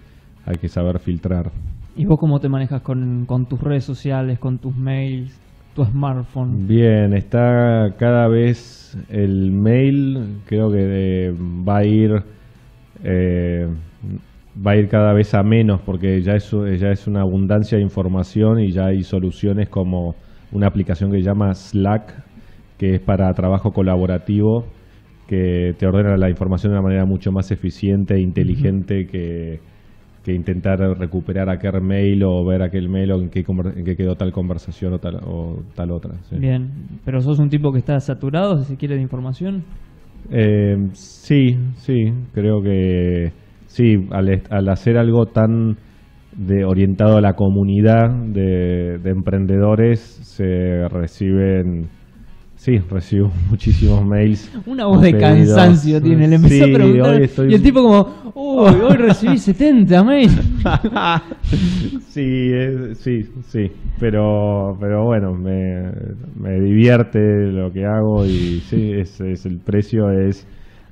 hay 0.45 0.55
que 0.57 0.67
saber 0.67 0.99
filtrar. 0.99 1.51
¿Y 1.95 2.05
vos 2.05 2.17
cómo 2.19 2.39
te 2.39 2.49
manejas 2.49 2.81
con, 2.81 3.25
tus 3.47 3.59
redes 3.61 3.85
sociales, 3.85 4.37
con 4.39 4.59
tus 4.59 4.75
mails, 4.75 5.39
tu 5.73 5.85
smartphone? 5.85 6.67
Bien, 6.67 7.13
está 7.13 7.95
cada 7.97 8.27
vez 8.27 8.97
el 9.09 9.51
mail, 9.51 10.41
creo 10.45 10.69
que 10.71 11.33
va 11.67 11.77
a 11.77 11.85
ir 11.85 12.11
eh, 13.03 13.67
va 14.55 14.71
a 14.71 14.77
ir 14.77 14.87
cada 14.87 15.13
vez 15.13 15.33
a 15.33 15.43
menos 15.43 15.81
porque 15.81 16.21
ya 16.21 16.33
es, 16.33 16.51
ya 16.51 16.89
es 16.89 17.07
una 17.07 17.21
abundancia 17.21 17.77
de 17.77 17.83
información 17.83 18.59
y 18.59 18.71
ya 18.71 18.87
hay 18.87 19.03
soluciones 19.03 19.69
como 19.69 20.15
una 20.51 20.67
aplicación 20.67 21.11
que 21.11 21.17
se 21.17 21.23
llama 21.23 21.53
Slack, 21.53 22.13
que 22.77 22.95
es 22.95 23.01
para 23.01 23.33
trabajo 23.33 23.71
colaborativo 23.71 24.65
que 25.27 25.73
te 25.77 25.87
ordena 25.87 26.17
la 26.17 26.29
información 26.29 26.71
de 26.71 26.79
una 26.79 26.83
manera 26.83 27.05
mucho 27.05 27.31
más 27.31 27.51
eficiente 27.51 28.15
e 28.15 28.21
inteligente 28.21 29.05
que, 29.05 29.59
intentar 30.27 30.79
recuperar 30.97 31.51
aquel 31.51 31.81
mail 31.81 32.23
o 32.23 32.43
ver 32.43 32.63
aquel 32.63 32.89
mail 32.89 33.11
o 33.11 33.21
en 33.21 33.29
qué, 33.29 33.43
quedó 33.43 34.15
tal 34.15 34.31
conversación 34.31 34.93
o 34.93 34.97
tal, 34.97 35.17
o 35.23 35.61
tal 35.75 35.91
otra. 35.91 36.15
Bien, 36.31 36.67
pero 37.05 37.21
sos 37.21 37.37
un 37.37 37.49
tipo 37.49 37.71
que 37.71 37.77
está 37.77 37.99
saturado, 37.99 38.57
si 38.57 38.65
se 38.65 38.75
quiere, 38.75 38.95
de 38.95 39.01
información. 39.01 39.63
Eh, 40.31 40.77
sí, 40.93 41.55
sí, 41.75 42.11
creo 42.33 42.63
que 42.63 43.33
sí, 43.67 44.07
al, 44.09 44.41
al 44.49 44.69
hacer 44.69 44.97
algo 44.97 45.27
tan 45.27 45.77
de, 46.35 46.65
orientado 46.65 47.17
a 47.17 47.21
la 47.21 47.33
comunidad 47.33 48.09
de, 48.09 48.97
de 48.97 49.09
emprendedores 49.11 49.99
se 49.99 50.87
reciben 50.89 51.87
Sí, 52.57 52.79
recibo 52.89 53.31
muchísimos 53.49 54.03
mails. 54.05 54.49
Una 54.65 54.85
voz 54.85 55.01
de 55.01 55.17
cansancio 55.17 56.01
tiene. 56.01 56.27
Le 56.27 56.35
empezó 56.37 56.65
Sí, 56.65 56.71
a 56.71 56.73
preguntar 56.73 57.21
estoy- 57.21 57.51
y 57.51 57.55
el 57.55 57.61
tipo 57.61 57.83
como, 57.83 58.31
uy, 58.33 58.73
hoy 58.89 58.95
recibí 58.97 59.37
70 59.37 60.03
mails. 60.03 60.33
sí, 62.09 62.51
es- 62.53 62.97
sí, 62.99 63.25
sí, 63.49 63.71
pero, 63.99 64.77
pero 64.79 65.03
bueno, 65.05 65.33
me, 65.33 65.91
me 66.39 66.59
divierte 66.59 67.19
lo 67.51 67.71
que 67.71 67.85
hago 67.85 68.25
y 68.25 68.61
sí, 68.69 68.91
es, 68.93 69.19
es 69.21 69.45
el 69.45 69.57
precio 69.57 70.09
es 70.11 70.47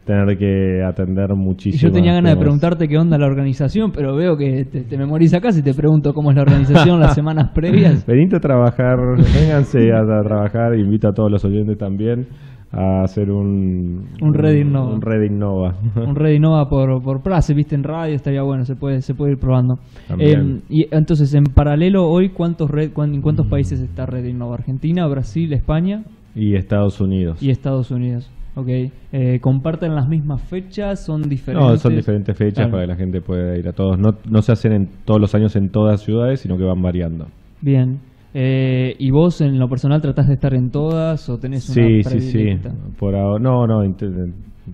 tener 0.05 0.38
que 0.38 0.83
atender 0.83 1.33
muchísimo. 1.36 1.81
yo 1.89 1.91
tenía 1.93 2.13
ganas 2.13 2.33
de 2.33 2.39
preguntarte 2.39 2.88
qué 2.88 2.98
onda 2.98 3.17
la 3.17 3.25
organización, 3.27 3.91
pero 3.91 4.15
veo 4.15 4.36
que 4.38 4.65
te, 4.65 4.81
te 4.81 4.98
memoriza 4.98 5.38
acá 5.38 5.51
si 5.51 5.62
te 5.63 5.74
pregunto 5.74 6.13
cómo 6.13 6.29
es 6.31 6.36
la 6.36 6.41
organización 6.43 7.00
las 7.00 7.13
semanas 7.15 7.51
previas. 7.53 8.05
Venite 8.05 8.36
a 8.38 8.39
trabajar, 8.39 8.98
vénganse 9.17 9.91
a, 9.93 10.00
a 10.01 10.24
trabajar, 10.24 10.75
invito 10.77 11.07
a 11.07 11.13
todos 11.13 11.31
los 11.31 11.43
oyentes 11.45 11.77
también 11.77 12.27
a 12.75 13.03
hacer 13.03 13.29
un... 13.29 14.07
Un 14.19 14.33
Red 14.33 14.55
Innova. 14.55 14.93
Un 14.95 15.01
Red 15.01 15.22
Innova. 15.29 15.75
Un 15.95 16.15
Red 16.15 16.33
Innova 16.33 16.67
por, 16.67 17.03
por 17.03 17.22
Place, 17.22 17.53
viste 17.53 17.75
en 17.75 17.83
radio, 17.83 18.15
estaría 18.15 18.41
bueno, 18.41 18.65
se 18.65 18.75
puede, 18.75 19.01
se 19.03 19.13
puede 19.13 19.33
ir 19.33 19.38
probando. 19.38 19.75
Eh, 20.17 20.60
y 20.69 20.88
entonces, 20.89 21.33
en 21.36 21.43
paralelo, 21.43 22.07
hoy, 22.10 22.29
¿cuántos 22.29 22.72
red, 22.72 22.91
cuán- 22.91 23.13
¿en 23.13 23.22
cuántos 23.22 23.45
países 23.45 23.79
está 23.79 24.07
Red 24.07 24.25
Innova? 24.25 24.55
Argentina, 24.55 25.05
Brasil, 25.07 25.53
España 25.53 26.03
y 26.36 26.55
Estados 26.55 27.00
Unidos. 27.00 27.43
y 27.43 27.51
Estados 27.51 27.91
Unidos. 27.91 28.31
Ok. 28.55 28.67
Eh, 29.12 29.39
¿Comparten 29.41 29.95
las 29.95 30.07
mismas 30.07 30.41
fechas? 30.43 31.03
¿Son 31.05 31.27
diferentes? 31.27 31.72
No, 31.72 31.77
son 31.77 31.95
diferentes 31.95 32.38
fechas 32.38 32.55
Claro. 32.67 32.72
para 32.72 32.83
que 32.83 32.88
la 32.88 32.95
gente 32.95 33.22
pueda 33.22 33.57
ir 33.57 33.67
a 33.67 33.74
todos. 33.74 33.98
No, 33.98 34.15
no 34.29 34.41
se 34.41 34.51
hacen 34.51 34.74
en 34.74 34.89
todos 35.05 35.19
los 35.19 35.33
años 35.33 35.55
en 35.55 35.69
todas 35.69 36.01
ciudades, 36.01 36.39
sino 36.41 36.57
que 36.57 36.63
van 36.63 36.81
variando. 36.81 37.27
Bien. 37.62 38.00
Eh, 38.36 38.95
¿Y 38.98 39.12
vos 39.12 39.41
en 39.41 39.60
lo 39.60 39.67
personal 39.69 40.01
tratás 40.01 40.27
de 40.27 40.33
estar 40.36 40.53
en 40.53 40.72
todas 40.72 41.29
o 41.29 41.38
tenés 41.38 41.69
una 41.69 41.86
Sí, 41.88 42.03
sí, 42.03 42.19
sí. 42.19 42.57
Por 42.98 43.15
ahora, 43.15 43.39
no, 43.39 43.67
no, 43.67 43.83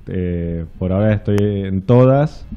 eh, 0.08 0.66
por 0.78 0.92
ahora 0.94 1.14
estoy 1.14 1.38
en 1.40 1.82
todas, 1.82 2.48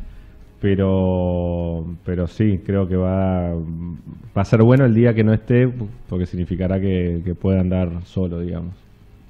pero, 0.61 1.85
pero 2.05 2.27
sí, 2.29 2.59
creo 2.65 2.87
que 2.87 2.97
va, 2.97 3.53
va 3.53 4.43
a 4.43 4.45
ser 4.45 4.63
bueno 4.63 4.85
el 4.85 4.95
día 4.95 5.13
que 5.13 5.25
no 5.25 5.33
esté, 5.33 5.69
porque 6.09 6.27
significará 6.27 6.81
que, 6.81 7.21
que 7.25 7.35
pueda 7.35 7.61
andar 7.61 8.05
solo, 8.05 8.39
digamos. 8.41 8.75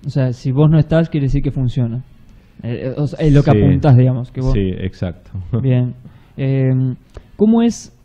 O 0.06 0.11
sea, 0.11 0.32
si 0.32 0.52
vos 0.52 0.71
no 0.71 0.78
estás, 0.78 1.09
quiere 1.09 1.26
decir 1.26 1.42
que 1.42 1.50
funciona. 1.50 2.02
Eh, 2.62 2.87
eh, 2.87 2.94
o 2.97 3.06
sea, 3.06 3.25
es 3.25 3.32
lo 3.32 3.42
que 3.42 3.50
Sí. 3.52 3.59
apuntás, 3.59 3.97
digamos. 3.97 4.30
Que 4.30 4.40
vos... 4.40 4.52
Sí, 4.52 4.71
exacto. 4.78 5.30
Bien. 5.62 5.94
Eh, 6.37 6.71
¿Cómo 7.37 7.62
es? 7.62 7.97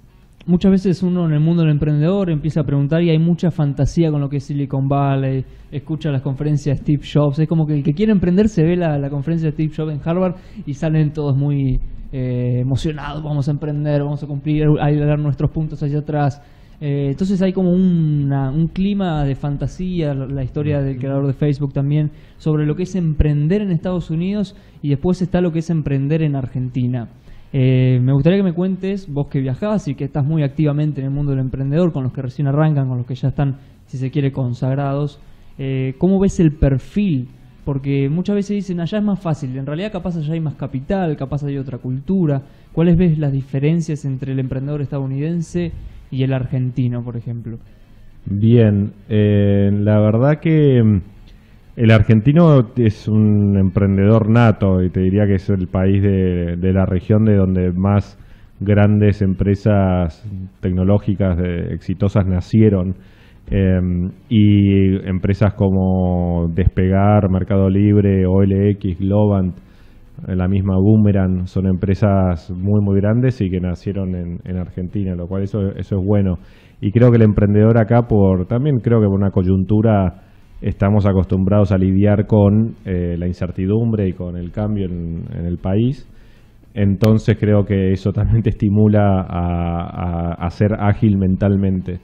Muchas 0.46 0.72
veces 0.72 1.04
uno 1.04 1.26
en 1.26 1.34
el 1.34 1.42
mundo 1.42 1.64
del 1.64 1.72
emprendedor 1.72 2.30
empieza 2.30 2.62
a 2.62 2.64
preguntar 2.64 3.02
y 3.04 3.10
hay 3.10 3.20
mucha 3.20 3.52
fantasía 3.52 4.10
con 4.12 4.22
lo 4.22 4.30
que 4.30 4.38
es 4.38 4.46
Silicon 4.46 4.88
Valley, 4.88 5.44
escucha 5.74 6.10
las 6.10 6.22
conferencias 6.22 6.78
de 6.78 6.84
Steve 6.84 7.02
Jobs, 7.14 7.40
es 7.40 7.50
como 7.50 7.66
que 7.68 7.74
el 7.74 7.84
que 7.84 7.94
quiere 7.94 8.14
emprender 8.14 8.48
se 8.48 8.64
ve 8.64 8.78
la, 8.78 8.98
la 8.98 9.10
conferencia 9.10 9.50
de 9.50 9.52
Steve 9.52 9.74
Jobs 9.76 9.92
en 9.94 10.00
Harvard 10.10 10.36
y 10.66 10.74
salen 10.74 11.12
todos 11.12 11.36
muy 11.36 11.82
eh, 12.14 12.60
emocionados, 12.62 13.22
vamos 13.24 13.50
a 13.50 13.52
emprender, 13.52 14.02
vamos 14.02 14.24
a 14.24 14.28
cumplir, 14.28 14.64
a 14.80 14.90
dar 14.90 15.20
nuestros 15.20 15.52
puntos 15.52 15.84
hacia 15.84 16.00
atrás. 16.00 16.42
Eh, 16.80 17.08
entonces 17.10 17.42
hay 17.42 17.54
como 17.54 17.72
una- 17.72 18.52
un 18.52 18.68
clima 18.68 19.24
de 19.24 19.36
fantasía, 19.36 20.14
la, 20.14 20.28
la 20.28 20.44
historia 20.44 20.82
del 20.82 20.98
creador 20.98 21.26
de 21.26 21.34
Facebook 21.34 21.74
también, 21.74 22.12
sobre 22.38 22.66
lo 22.66 22.76
que 22.76 22.84
es 22.84 22.96
emprender 22.96 23.62
en 23.62 23.72
Estados 23.72 24.12
Unidos 24.12 24.56
y 24.84 24.90
después 24.90 25.22
está 25.22 25.42
lo 25.42 25.52
que 25.52 25.60
es 25.60 25.70
emprender 25.72 26.22
en 26.22 26.36
Argentina. 26.36 27.10
Eh, 27.54 28.00
me 28.04 28.14
gustaría 28.14 28.38
que 28.40 28.44
me 28.44 28.54
cuentes, 28.54 29.12
vos 29.12 29.28
que 29.28 29.40
viajás 29.40 29.88
y 29.88 29.96
que 29.96 30.04
estás 30.04 30.26
muy 30.26 30.44
activamente 30.44 31.02
en 31.02 31.08
el 31.08 31.14
mundo 31.14 31.32
del 31.32 31.40
emprendedor, 31.40 31.92
con 31.94 32.04
los 32.04 32.14
que 32.14 32.22
recién 32.22 32.48
arrancan, 32.48 32.88
con 32.90 32.98
los 32.98 33.08
que 33.08 33.16
ya 33.16 33.30
están, 33.30 33.58
si 33.88 33.98
se 33.98 34.12
quiere, 34.12 34.32
consagrados, 34.32 35.20
eh, 35.58 35.96
¿cómo 35.98 36.20
ves 36.20 36.40
el 36.40 36.52
perfil? 36.52 37.30
Porque 37.66 38.08
muchas 38.10 38.36
veces 38.36 38.56
dicen, 38.56 38.80
allá 38.80 39.00
es 39.00 39.04
más 39.04 39.20
fácil, 39.20 39.58
en 39.58 39.66
realidad 39.66 39.92
capaz 39.92 40.16
allá 40.18 40.34
hay 40.34 40.40
más 40.40 40.56
capital, 40.56 41.18
capaz 41.18 41.44
hay 41.44 41.58
otra 41.58 41.80
cultura. 41.80 42.44
¿Cuáles 42.72 42.96
ves 42.98 43.18
las 43.18 43.32
diferencias 43.32 44.06
entre 44.06 44.34
el 44.34 44.40
emprendedor 44.40 44.82
estadounidense 44.82 45.72
y 46.12 46.24
el 46.24 46.34
argentino, 46.34 47.04
por 47.04 47.18
ejemplo? 47.18 47.60
Bien, 48.26 48.92
eh, 49.10 49.70
la 49.74 50.00
verdad 50.00 50.40
que 50.42 50.82
mm, 50.84 51.02
el 51.78 51.92
argentino 51.92 52.72
es 52.76 53.08
un 53.08 53.58
emprendedor 53.58 54.30
nato 54.30 54.82
y 54.84 54.90
te 54.90 55.00
diría 55.02 55.26
que 55.28 55.36
es 55.36 55.50
el 55.50 55.68
país 55.68 56.02
de, 56.04 56.58
de 56.58 56.74
la 56.74 56.86
región 56.86 57.24
de 57.26 57.36
donde 57.36 57.72
más 57.72 58.18
grandes 58.60 59.22
empresas 59.22 60.24
tecnológicas 60.62 61.38
de- 61.38 61.74
exitosas 61.74 62.26
nacieron. 62.26 62.96
Eh, 63.50 63.80
y 64.28 65.08
empresas 65.08 65.54
como 65.54 66.50
Despegar, 66.54 67.30
Mercado 67.30 67.70
Libre, 67.70 68.26
OLX, 68.26 69.00
Globant, 69.00 69.56
la 70.26 70.48
misma 70.48 70.76
Boomerang, 70.78 71.48
son 71.48 71.68
empresas 71.68 72.50
muy 72.52 72.82
muy 72.82 73.00
grandes 73.00 73.40
y 73.42 73.50
que 73.50 73.60
nacieron 73.60 74.16
en, 74.16 74.40
en 74.46 74.58
Argentina, 74.58 75.16
lo 75.16 75.28
cual 75.28 75.44
eso, 75.44 75.60
eso 75.76 76.00
es 76.00 76.06
bueno. 76.06 76.40
Y 76.82 76.92
creo 76.92 77.10
que 77.12 77.18
el 77.18 77.24
emprendedor 77.24 77.78
acá, 77.78 78.04
por 78.08 78.46
también 78.48 78.80
creo 78.80 79.00
que 79.00 79.08
por 79.08 79.16
una 79.16 79.32
coyuntura, 79.32 80.24
estamos 80.62 81.06
acostumbrados 81.06 81.72
a 81.72 81.78
lidiar 81.78 82.26
con 82.26 82.76
eh, 82.86 83.16
la 83.18 83.28
incertidumbre 83.28 84.08
y 84.08 84.14
con 84.14 84.38
el 84.38 84.52
cambio 84.52 84.86
en, 84.88 85.24
el 85.46 85.58
país. 85.58 86.08
Entonces 86.74 87.38
creo 87.40 87.66
que 87.66 87.92
eso 87.92 88.12
también 88.12 88.42
te 88.44 88.50
estimula 88.50 89.22
a- 89.22 90.34
a 90.34 90.50
ser 90.50 90.74
ágil 90.80 91.18
mentalmente. 91.18 92.00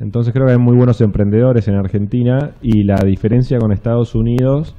Entonces 0.00 0.32
creo 0.32 0.46
que 0.46 0.52
hay 0.52 0.58
muy 0.58 0.76
buenos 0.76 1.00
emprendedores 1.00 1.68
en 1.68 1.74
Argentina 1.76 2.52
y 2.62 2.84
la 2.84 2.96
diferencia 3.04 3.58
con 3.58 3.72
Estados 3.72 4.14
Unidos 4.14 4.76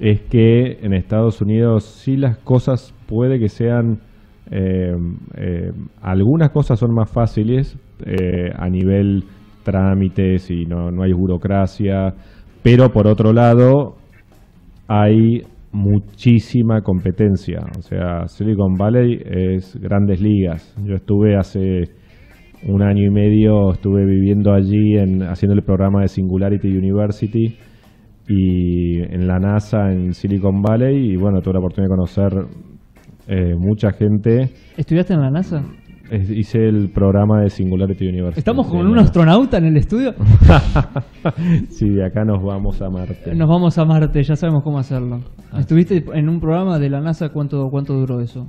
es 0.00 0.22
que 0.22 0.78
en 0.82 0.94
Estados 0.94 1.42
Unidos 1.42 1.84
sí 1.84 2.16
las 2.16 2.38
cosas 2.38 2.94
puede 3.06 3.38
que 3.38 3.48
sean 3.48 4.00
eh, 4.50 4.92
eh, 5.36 5.70
algunas 6.00 6.50
cosas 6.50 6.78
son 6.78 6.92
más 6.92 7.10
fáciles 7.10 7.78
eh, 8.04 8.50
a 8.56 8.68
nivel 8.68 9.22
trámites 9.62 10.50
y 10.50 10.64
no, 10.64 10.90
no 10.90 11.02
hay 11.02 11.12
burocracia, 11.12 12.14
pero 12.62 12.90
por 12.90 13.06
otro 13.06 13.32
lado 13.32 13.96
hay 14.88 15.42
muchísima 15.70 16.80
competencia. 16.80 17.60
O 17.78 17.82
sea, 17.82 18.26
Silicon 18.26 18.74
Valley 18.74 19.20
es 19.22 19.78
grandes 19.80 20.20
ligas. 20.20 20.74
Yo 20.82 20.94
estuve 20.94 21.36
hace 21.36 21.82
un 22.66 22.82
año 22.82 23.04
y 23.04 23.10
medio, 23.10 23.70
estuve 23.72 24.04
viviendo 24.04 24.52
allí 24.52 24.96
en, 24.96 25.22
haciendo 25.22 25.54
el 25.54 25.62
programa 25.62 26.00
de 26.00 26.08
Singularity 26.08 26.68
University 26.68 27.56
y 28.32 29.00
en 29.02 29.26
la 29.26 29.38
NASA 29.40 29.90
en 29.92 30.14
Silicon 30.14 30.62
Valley 30.62 31.12
y 31.12 31.16
bueno, 31.16 31.40
tuve 31.40 31.54
la 31.54 31.58
oportunidad 31.58 31.90
de 31.90 31.96
conocer 31.96 32.46
eh, 33.26 33.54
mucha 33.58 33.90
gente. 33.90 34.50
¿Estudiaste 34.76 35.14
en 35.14 35.20
la 35.20 35.30
NASA? 35.30 35.62
Es- 36.10 36.30
hice 36.30 36.58
el 36.68 36.90
programa 36.90 37.40
de 37.42 37.50
Singularity 37.50 38.06
University. 38.08 38.38
¿Estamos 38.38 38.68
con 38.68 38.86
un 38.86 38.98
astronauta 38.98 39.58
en 39.58 39.64
el 39.66 39.76
estudio? 39.76 40.14
sí, 41.70 41.88
de 41.88 42.04
acá 42.04 42.24
nos 42.24 42.42
vamos 42.42 42.80
a 42.82 42.88
Marte. 42.90 43.34
Nos 43.34 43.48
vamos 43.48 43.78
a 43.78 43.84
Marte, 43.84 44.22
ya 44.22 44.36
sabemos 44.36 44.62
cómo 44.62 44.78
hacerlo. 44.78 45.20
¿Estuviste 45.58 46.04
en 46.14 46.28
un 46.28 46.40
programa 46.40 46.78
de 46.78 46.90
la 46.90 47.00
NASA? 47.00 47.28
¿Cuánto, 47.30 47.68
cuánto 47.70 47.94
duró 47.94 48.20
eso? 48.20 48.46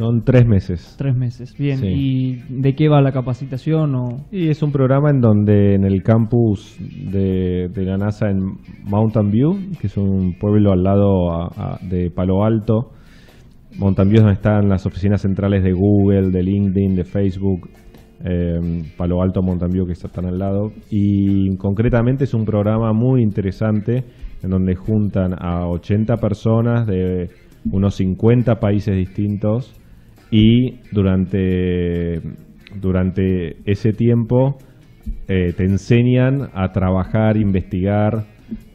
Son 0.00 0.24
tres 0.24 0.46
meses. 0.46 0.94
Tres 0.98 1.14
meses. 1.14 1.54
Bien. 1.58 1.76
Sí. 1.78 1.86
¿Y 1.86 2.36
de 2.60 2.74
qué 2.74 2.88
va 2.88 3.00
la 3.02 3.12
capacitación? 3.12 3.94
O... 3.94 4.26
Y 4.32 4.48
es 4.48 4.62
un 4.62 4.72
programa 4.72 5.10
en 5.10 5.20
donde 5.20 5.74
en 5.74 5.84
el 5.84 6.02
campus 6.02 6.76
de, 7.12 7.68
de 7.68 7.84
la 7.84 7.96
NASA 7.98 8.30
en 8.30 8.40
Mountain 8.84 9.30
View, 9.30 9.58
que 9.80 9.88
es 9.88 9.96
un 9.98 10.36
pueblo 10.40 10.72
al 10.72 10.82
lado 10.82 11.30
a- 11.30 11.46
a- 11.54 11.78
de 11.86 12.10
Palo 12.10 12.44
Alto, 12.44 12.92
Mountain 13.78 14.08
View 14.08 14.16
es 14.16 14.22
donde 14.22 14.34
están 14.34 14.68
las 14.68 14.86
oficinas 14.86 15.20
centrales 15.22 15.62
de 15.62 15.72
Google, 15.72 16.30
de 16.30 16.42
LinkedIn, 16.42 16.96
de 16.96 17.04
Facebook, 17.04 17.68
eh, 18.24 18.58
Palo 18.96 19.22
Alto, 19.22 19.42
Mountain 19.42 19.70
View 19.70 19.86
que 19.86 19.92
están 19.92 20.24
al 20.26 20.38
lado. 20.38 20.72
Y 20.90 21.56
concretamente 21.56 22.24
es 22.24 22.34
un 22.34 22.44
programa 22.44 22.92
muy 22.92 23.22
interesante 23.22 24.02
en 24.42 24.50
donde 24.50 24.74
juntan 24.74 25.34
a 25.38 25.66
80 25.68 26.16
personas 26.16 26.86
de 26.86 27.28
unos 27.70 27.94
50 27.96 28.58
países 28.58 28.96
distintos 28.96 29.74
y 30.30 30.80
durante, 30.92 32.20
durante 32.80 33.56
ese 33.70 33.92
tiempo 33.92 34.58
eh, 35.28 35.52
te 35.56 35.64
enseñan 35.64 36.50
a 36.54 36.72
trabajar, 36.72 37.36
investigar 37.36 38.24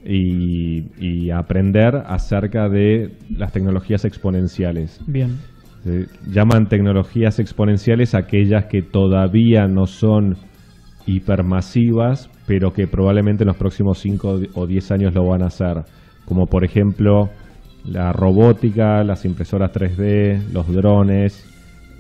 y, 0.06 0.86
y 1.00 1.32
aprender 1.32 1.96
acerca 2.06 2.70
de 2.70 3.12
las 3.30 3.52
tecnologías 3.52 4.06
exponenciales. 4.06 5.02
Bien. 5.08 5.38
Se 5.84 6.08
llaman 6.28 6.68
tecnologías 6.68 7.40
exponenciales 7.40 8.16
aquellas 8.16 8.66
que 8.66 8.82
todavía 8.82 9.68
no 9.68 9.86
son 9.86 10.36
hipermasivas, 11.06 12.30
pero 12.48 12.72
que 12.74 12.88
probablemente 12.88 13.44
en 13.44 13.48
los 13.48 13.58
próximos 13.58 14.00
5 14.00 14.40
o 14.56 14.68
10 14.68 14.92
años 14.92 15.14
lo 15.14 15.28
van 15.28 15.44
a 15.44 15.48
hacer. 15.48 15.84
Como 16.26 16.48
por 16.48 16.64
ejemplo 16.64 17.30
la 17.88 18.12
robótica, 18.14 19.04
las 19.04 19.26
impresoras 19.26 19.72
3D, 19.72 20.52
los 20.52 20.72
drones, 20.72 21.46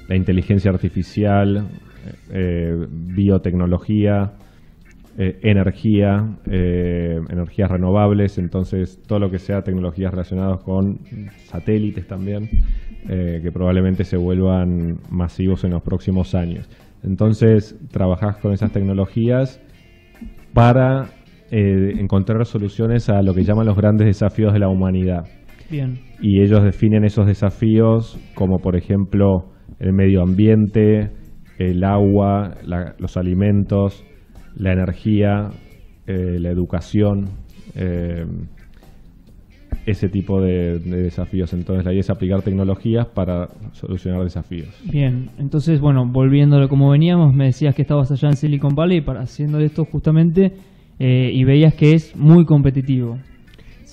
la 0.08 0.15
inteligencia 0.15 0.72
artificial, 0.72 1.68
eh, 2.32 2.86
biotecnología, 2.89 4.34
eh, 5.18 5.39
energía, 5.44 6.27
eh, 6.46 7.22
energías 7.30 7.72
renovables, 7.72 8.38
entonces 8.38 9.01
todo 9.08 9.20
lo 9.20 9.32
que 9.32 9.39
sea 9.39 9.62
tecnologías 9.62 10.12
relacionadas 10.12 10.60
con 10.60 11.00
satélites 11.46 12.06
también, 12.06 12.50
eh, 13.08 13.39
que 13.42 13.50
probablemente 13.50 14.04
se 14.04 14.18
vuelvan 14.18 15.00
masivos 15.10 15.63
en 15.63 15.72
los 15.72 15.82
próximos 15.84 16.36
años. 16.36 16.70
Entonces, 17.01 17.77
trabajás 17.92 18.36
con 18.38 18.51
esas 18.51 18.74
tecnologías 18.74 19.62
para 20.51 21.12
encontrar 21.50 22.46
soluciones 22.46 23.08
a 23.08 23.22
lo 23.22 23.34
que 23.34 23.46
llaman 23.46 23.68
los 23.68 23.77
grandes 23.77 24.08
desafíos 24.08 24.51
de 24.51 24.60
la 24.60 24.68
humanidad. 24.68 25.25
Bien. 25.69 26.00
Y 26.22 26.41
ellos 26.41 26.63
definen 26.63 27.03
esos 27.03 27.27
desafíos 27.27 28.19
como, 28.36 28.60
por 28.60 28.75
ejemplo, 28.75 29.51
el 29.79 29.93
medio 29.93 30.22
ambiente, 30.22 31.12
el 31.57 31.84
agua, 31.84 32.55
los 33.00 33.17
alimentos, 33.17 34.03
la 34.55 34.74
energía, 34.74 35.50
eh, 36.07 36.39
la 36.39 36.50
educación, 36.50 37.29
eh, 37.75 38.25
ese 39.86 40.10
tipo 40.10 40.41
de, 40.41 40.79
desafíos. 40.79 41.53
Entonces 41.53 41.86
la 41.86 41.91
idea 41.91 42.01
es 42.01 42.10
aplicar 42.10 42.41
tecnologías 42.41 43.07
para 43.07 43.50
solucionar 43.72 44.24
desafíos. 44.24 44.81
Bien, 44.91 45.29
entonces 45.38 45.79
bueno, 45.79 46.05
volviendo 46.07 46.57
a 46.57 46.67
como 46.67 46.89
veníamos, 46.89 47.34
me 47.34 47.45
decías 47.45 47.75
que 47.75 47.84
estabas 47.84 48.12
allá 48.12 48.29
en 48.29 48.36
Silicon 48.36 48.75
Valley 48.75 49.01
para 49.01 49.22
haciendo 49.22 49.60
esto 49.60 49.86
justamente 49.86 50.53
eh, 51.00 51.29
y 51.31 51.43
veías 51.43 51.75
que 51.75 51.93
es 51.93 52.15
muy 52.15 52.45
competitivo. 52.45 53.17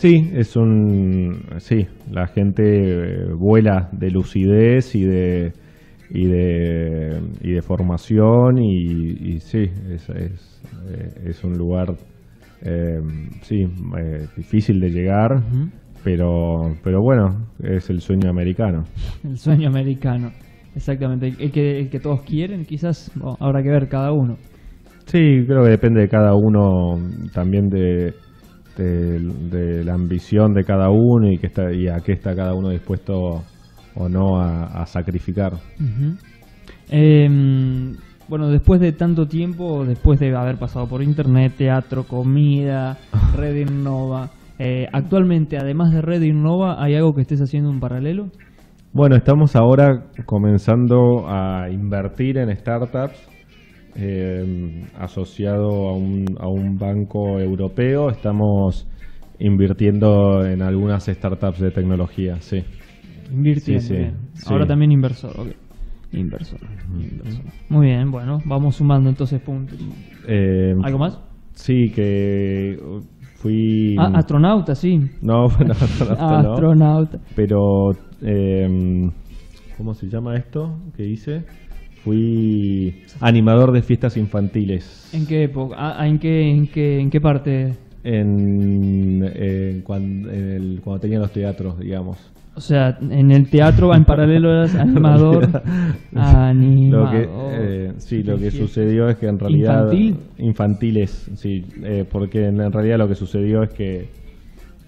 Sí, 0.03 0.33
es 0.35 0.57
un 0.57 1.45
sí, 1.59 1.87
la 2.11 2.27
gente 2.27 3.25
vuela 3.39 3.89
de 3.93 4.11
lucidez 4.11 4.97
y 4.97 5.05
de 5.05 5.53
y 6.11 6.27
de, 6.27 7.21
y 7.41 7.53
de 7.53 7.63
formación 7.63 8.59
y, 8.59 9.39
sí, 9.39 9.71
es, 9.89 10.09
es, 10.09 10.61
eh, 10.91 11.13
es, 11.27 11.45
un 11.45 11.57
lugar 11.57 11.95
eh, 12.63 12.99
sí, 13.43 13.63
eh, 13.97 14.27
difícil 14.37 14.81
de 14.81 14.91
llegar, 14.91 15.41
pero, 16.03 16.75
pero 16.83 17.01
bueno, 17.01 17.47
es 17.63 17.89
el 17.89 18.01
sueño 18.01 18.29
americano. 18.29 18.83
El 19.23 19.39
sueño 19.39 19.69
americano, 19.69 20.33
exactamente, 20.75 21.29
el 21.29 21.53
que, 21.53 21.79
el 21.79 21.91
que 21.91 22.01
todos 22.01 22.23
quieren, 22.23 22.65
quizás 22.65 23.13
habrá 23.39 23.63
que 23.63 23.71
ver 23.71 23.89
cada 23.89 24.11
uno. 24.11 24.37
Sí, 25.07 25.45
creo 25.47 25.63
que 25.63 25.71
depende 25.71 26.01
de 26.01 26.09
cada 26.09 26.35
uno, 26.35 26.99
también 27.33 27.69
de, 27.69 28.15
de, 28.77 29.85
la 29.85 29.95
ambición 29.95 30.55
de 30.55 30.65
cada 30.65 30.91
uno 30.91 31.31
y, 31.31 31.39
que 31.39 31.47
está, 31.47 31.73
y 31.73 31.89
a 31.89 32.01
qué 32.01 32.13
está 32.13 32.35
cada 32.35 32.55
uno 32.55 32.71
dispuesto 32.71 33.43
o 33.95 34.09
no 34.09 34.41
a, 34.41 34.85
sacrificar. 34.87 35.53
Em, 36.91 37.95
bueno, 38.29 38.49
después 38.49 38.81
de 38.81 38.93
tanto 38.93 39.27
tiempo, 39.27 39.85
después 39.85 40.19
de 40.21 40.35
haber 40.35 40.59
pasado 40.59 40.87
por 40.87 41.03
internet, 41.03 41.55
teatro, 41.57 42.05
comida, 42.05 42.99
Red 43.37 43.69
Innova, 43.69 44.31
eh, 44.59 44.87
actualmente, 44.93 45.59
además 45.59 45.93
de 45.93 46.03
Red 46.03 46.23
Innova, 46.23 46.83
¿hay 46.83 46.95
algo 46.95 47.15
que 47.15 47.23
estés 47.23 47.41
haciendo 47.41 47.71
en 47.71 47.81
paralelo? 47.81 48.29
Bueno, 48.93 49.17
estamos 49.17 49.57
ahora 49.57 50.05
comenzando 50.27 51.27
a 51.27 51.71
invertir 51.71 52.37
en 52.39 52.55
startups 52.55 53.32
em, 53.95 54.85
asociado 54.99 55.89
a 55.89 55.97
un, 55.97 56.25
a 56.39 56.49
un 56.49 56.79
banco 56.79 57.39
europeo. 57.39 58.11
Estamos 58.11 58.87
invirtiendo 59.39 60.45
en 60.47 60.63
algunas 60.63 61.05
startups 61.07 61.61
de 61.61 61.71
tecnología, 61.71 62.41
sí. 62.41 62.63
Invirtiendo. 63.33 64.17
Ahora 64.47 64.67
también 64.67 64.93
inversor, 64.93 65.55
Inversor, 66.13 66.61
Muy 67.71 67.87
bien, 67.87 68.11
bueno, 68.11 68.43
vamos 68.45 68.77
sumando 68.77 69.09
entonces 69.09 69.41
puntos. 69.41 69.79
Eh, 70.29 70.75
¿Algo 70.83 70.99
más? 70.99 71.19
Sí, 71.55 71.91
que 71.91 72.79
fui... 73.37 73.97
Ah, 73.99 74.11
astronauta, 74.15 74.75
sí. 74.75 75.01
No, 75.23 75.49
bueno, 75.57 75.73
astronauta, 75.73 76.53
astronauta. 76.53 77.19
Pero, 77.35 77.93
eh, 78.21 79.11
¿cómo 79.79 79.95
se 79.95 80.07
llama 80.09 80.37
esto 80.37 80.77
que 80.95 81.07
hice? 81.07 81.45
Fui 82.05 82.95
animador 83.21 83.73
de 83.73 83.83
fiestas 83.83 84.17
infantiles. 84.17 85.11
¿En 85.13 85.27
qué 85.27 85.45
época? 85.45 85.77
Ah, 85.79 86.07
¿en, 86.07 86.19
qué, 86.19 86.51
en, 86.51 86.67
qué, 86.67 86.99
¿En 86.99 87.11
qué 87.11 87.21
parte? 87.21 87.75
En, 88.03 89.83
cuando, 89.85 90.31
en 90.31 90.51
el, 90.51 90.81
cuando 90.83 91.01
tenía 91.01 91.21
los 91.21 91.33
teatros, 91.33 91.79
digamos. 91.79 92.19
O 92.55 92.61
sea, 92.61 92.99
en 93.01 93.31
el 93.31 93.49
teatro 93.49 93.95
en 93.95 94.05
paralelo 94.05 94.51
eras 94.51 94.75
animador, 94.79 95.49
animador. 96.15 97.05
Lo 97.05 97.11
que, 97.11 97.29
eh, 97.53 97.93
sí, 97.97 98.23
lo 98.23 98.37
que 98.37 98.51
sucedió 98.51 99.09
es 99.09 99.17
que 99.17 99.27
en 99.27 99.39
realidad... 99.39 99.85
¿Infantil? 99.85 100.17
Infantiles, 100.39 101.31
sí. 101.35 101.65
Eh, 101.83 102.05
porque 102.11 102.47
en, 102.47 102.73
realidad 102.73 102.99
lo 102.99 103.09
que 103.09 103.15
sucedió 103.15 103.63
es 103.63 103.71
que, 103.71 104.09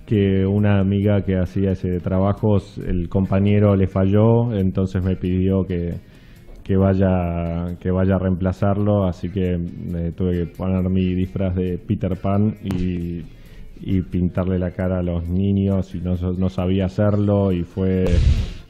que 0.04 0.44
una 0.44 0.78
amiga 0.78 1.22
que 1.22 1.38
hacía 1.38 1.70
ese 1.70 2.00
trabajo, 2.00 2.58
el 2.86 3.08
compañero 3.08 3.76
le 3.76 3.86
falló, 3.86 4.52
entonces 4.52 5.02
me 5.02 5.16
pidió 5.16 5.64
que, 5.64 5.94
que 6.64 6.76
vaya 6.76 7.76
que 7.78 7.90
vaya 7.90 8.16
a 8.16 8.18
reemplazarlo, 8.18 9.04
así 9.06 9.30
que 9.30 9.58
me 9.58 10.12
tuve 10.12 10.32
que 10.32 10.46
poner 10.46 10.88
mi 10.88 11.14
disfraz 11.14 11.54
de 11.54 11.78
Peter 11.78 12.16
Pan 12.16 12.56
y 12.64 13.22
y 13.80 14.00
pintarle 14.02 14.58
la 14.58 14.70
cara 14.70 15.00
a 15.00 15.02
los 15.02 15.28
niños 15.28 15.94
y 15.94 16.00
no, 16.00 16.14
no 16.14 16.48
sabía 16.48 16.86
hacerlo 16.86 17.52
y 17.52 17.64
fue 17.64 18.04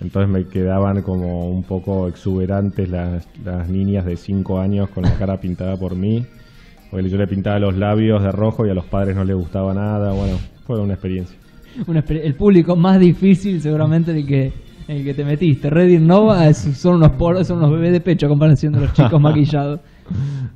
entonces 0.01 0.29
me 0.29 0.49
quedaban 0.49 1.03
como 1.03 1.49
un 1.49 1.63
poco 1.63 2.09
exuberantes 2.09 2.89
las, 2.89 3.29
las 3.45 3.69
niñas 3.69 4.05
de 4.05 4.17
5 4.17 4.59
años 4.59 4.89
con 4.91 5.05
la 5.05 5.17
cara 5.17 5.39
pintada 5.39 5.77
por 5.77 5.95
mí 5.95 6.27
porque 6.91 7.09
yo 7.09 7.17
le 7.17 7.27
pintaba 7.27 7.59
los 7.59 7.77
labios 7.77 8.23
de 8.23 8.33
rojo 8.33 8.67
y 8.67 8.71
a 8.71 8.75
los 8.75 8.87
padres 8.87 9.15
no 9.15 9.25
les 9.25 9.37
gustaba 9.37 9.73
nada 9.73 10.13
bueno 10.13 10.39
fue 10.67 10.81
una 10.81 10.95
experiencia. 10.95 11.37
El 12.09 12.35
público 12.35 12.75
más 12.75 12.99
difícil 12.99 13.61
seguramente 13.61 14.13
el 14.13 14.27
que 14.27 14.53
el 14.89 15.05
que 15.05 15.15
te 15.15 15.25
metiste 15.25 15.71
Red 15.71 16.01
Nova 16.01 16.53
son 16.53 16.97
unos 16.97 17.11
poros 17.13 17.47
son 17.47 17.59
unos 17.59 17.71
bebés 17.73 17.93
de 17.93 18.01
pecho 18.01 18.27
a 18.27 18.29
comparación 18.29 18.73
de 18.73 18.81
los 18.81 18.93
chicos 18.93 19.21
maquillados 19.21 19.81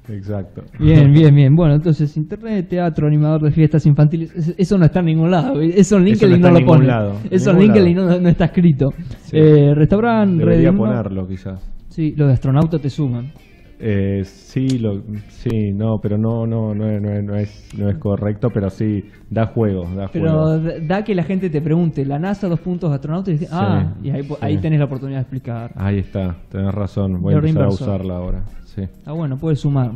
Exacto. 0.09 0.63
Bien, 0.79 1.13
bien, 1.13 1.35
bien. 1.35 1.55
Bueno, 1.55 1.75
entonces 1.75 2.17
internet, 2.17 2.69
teatro, 2.69 3.07
animador 3.07 3.43
de 3.43 3.51
fiestas 3.51 3.85
infantiles, 3.87 4.55
eso 4.57 4.79
no 4.79 4.85
está 4.85 5.01
en 5.01 5.07
ningún 5.07 5.31
lado. 5.31 5.61
Eso 5.61 5.97
en 5.97 6.05
LinkedIn 6.05 6.41
no, 6.41 6.51
lo 6.51 6.65
pone. 6.65 6.89
Eso 7.31 7.51
en 7.51 7.59
LinkedIn 7.59 7.97
no, 7.97 8.29
está 8.29 8.47
escrito. 8.47 8.91
Eh, 9.33 9.73
restaurante, 9.75 10.45
Debería 10.45 10.73
ponerlo 10.73 11.27
quizás. 11.27 11.61
Sí, 11.89 12.15
lo 12.17 12.27
de 12.27 12.35
astronauta 12.35 12.79
te 12.79 12.91
suman. 12.91 13.33
Eh, 13.81 14.23
sí, 14.25 14.79
lo, 14.79 15.03
sí, 15.29 15.73
no, 15.73 16.01
pero 16.01 16.19
no, 16.19 16.47
no, 16.47 16.75
no, 16.75 17.01
no, 17.01 17.37
es, 17.37 17.69
no 17.77 17.89
es 17.89 17.97
correcto, 17.99 18.51
pero 18.51 18.71
sí 18.71 19.05
da 19.31 19.47
juego, 19.47 19.89
da 19.95 20.09
pero 20.09 20.59
da 20.59 21.05
que 21.05 21.15
la 21.15 21.23
gente 21.23 21.49
te 21.49 21.61
pregunte, 21.61 22.05
la 22.05 22.19
NASA 22.19 22.49
dos 22.49 22.59
puntos 22.59 22.93
astronauta 22.93 23.31
y 23.31 23.35
dice, 23.35 23.49
ah, 23.53 23.95
y 24.03 24.11
ahí, 24.11 24.29
ahí 24.41 24.59
tenés 24.59 24.81
la 24.81 24.87
oportunidad 24.87 25.19
de 25.19 25.23
explicar. 25.23 25.73
Ahí 25.77 25.99
está, 25.99 26.35
tenés 26.51 26.75
razón, 26.75 27.23
voy 27.23 27.35
a 27.35 27.37
empezar 27.37 27.65
a 27.65 27.69
usarla 27.69 28.17
ahora. 28.17 28.43
Sí. 28.65 28.83
Ah, 29.07 29.13
bueno, 29.13 29.37
puedes 29.37 29.61
sumar. 29.61 29.93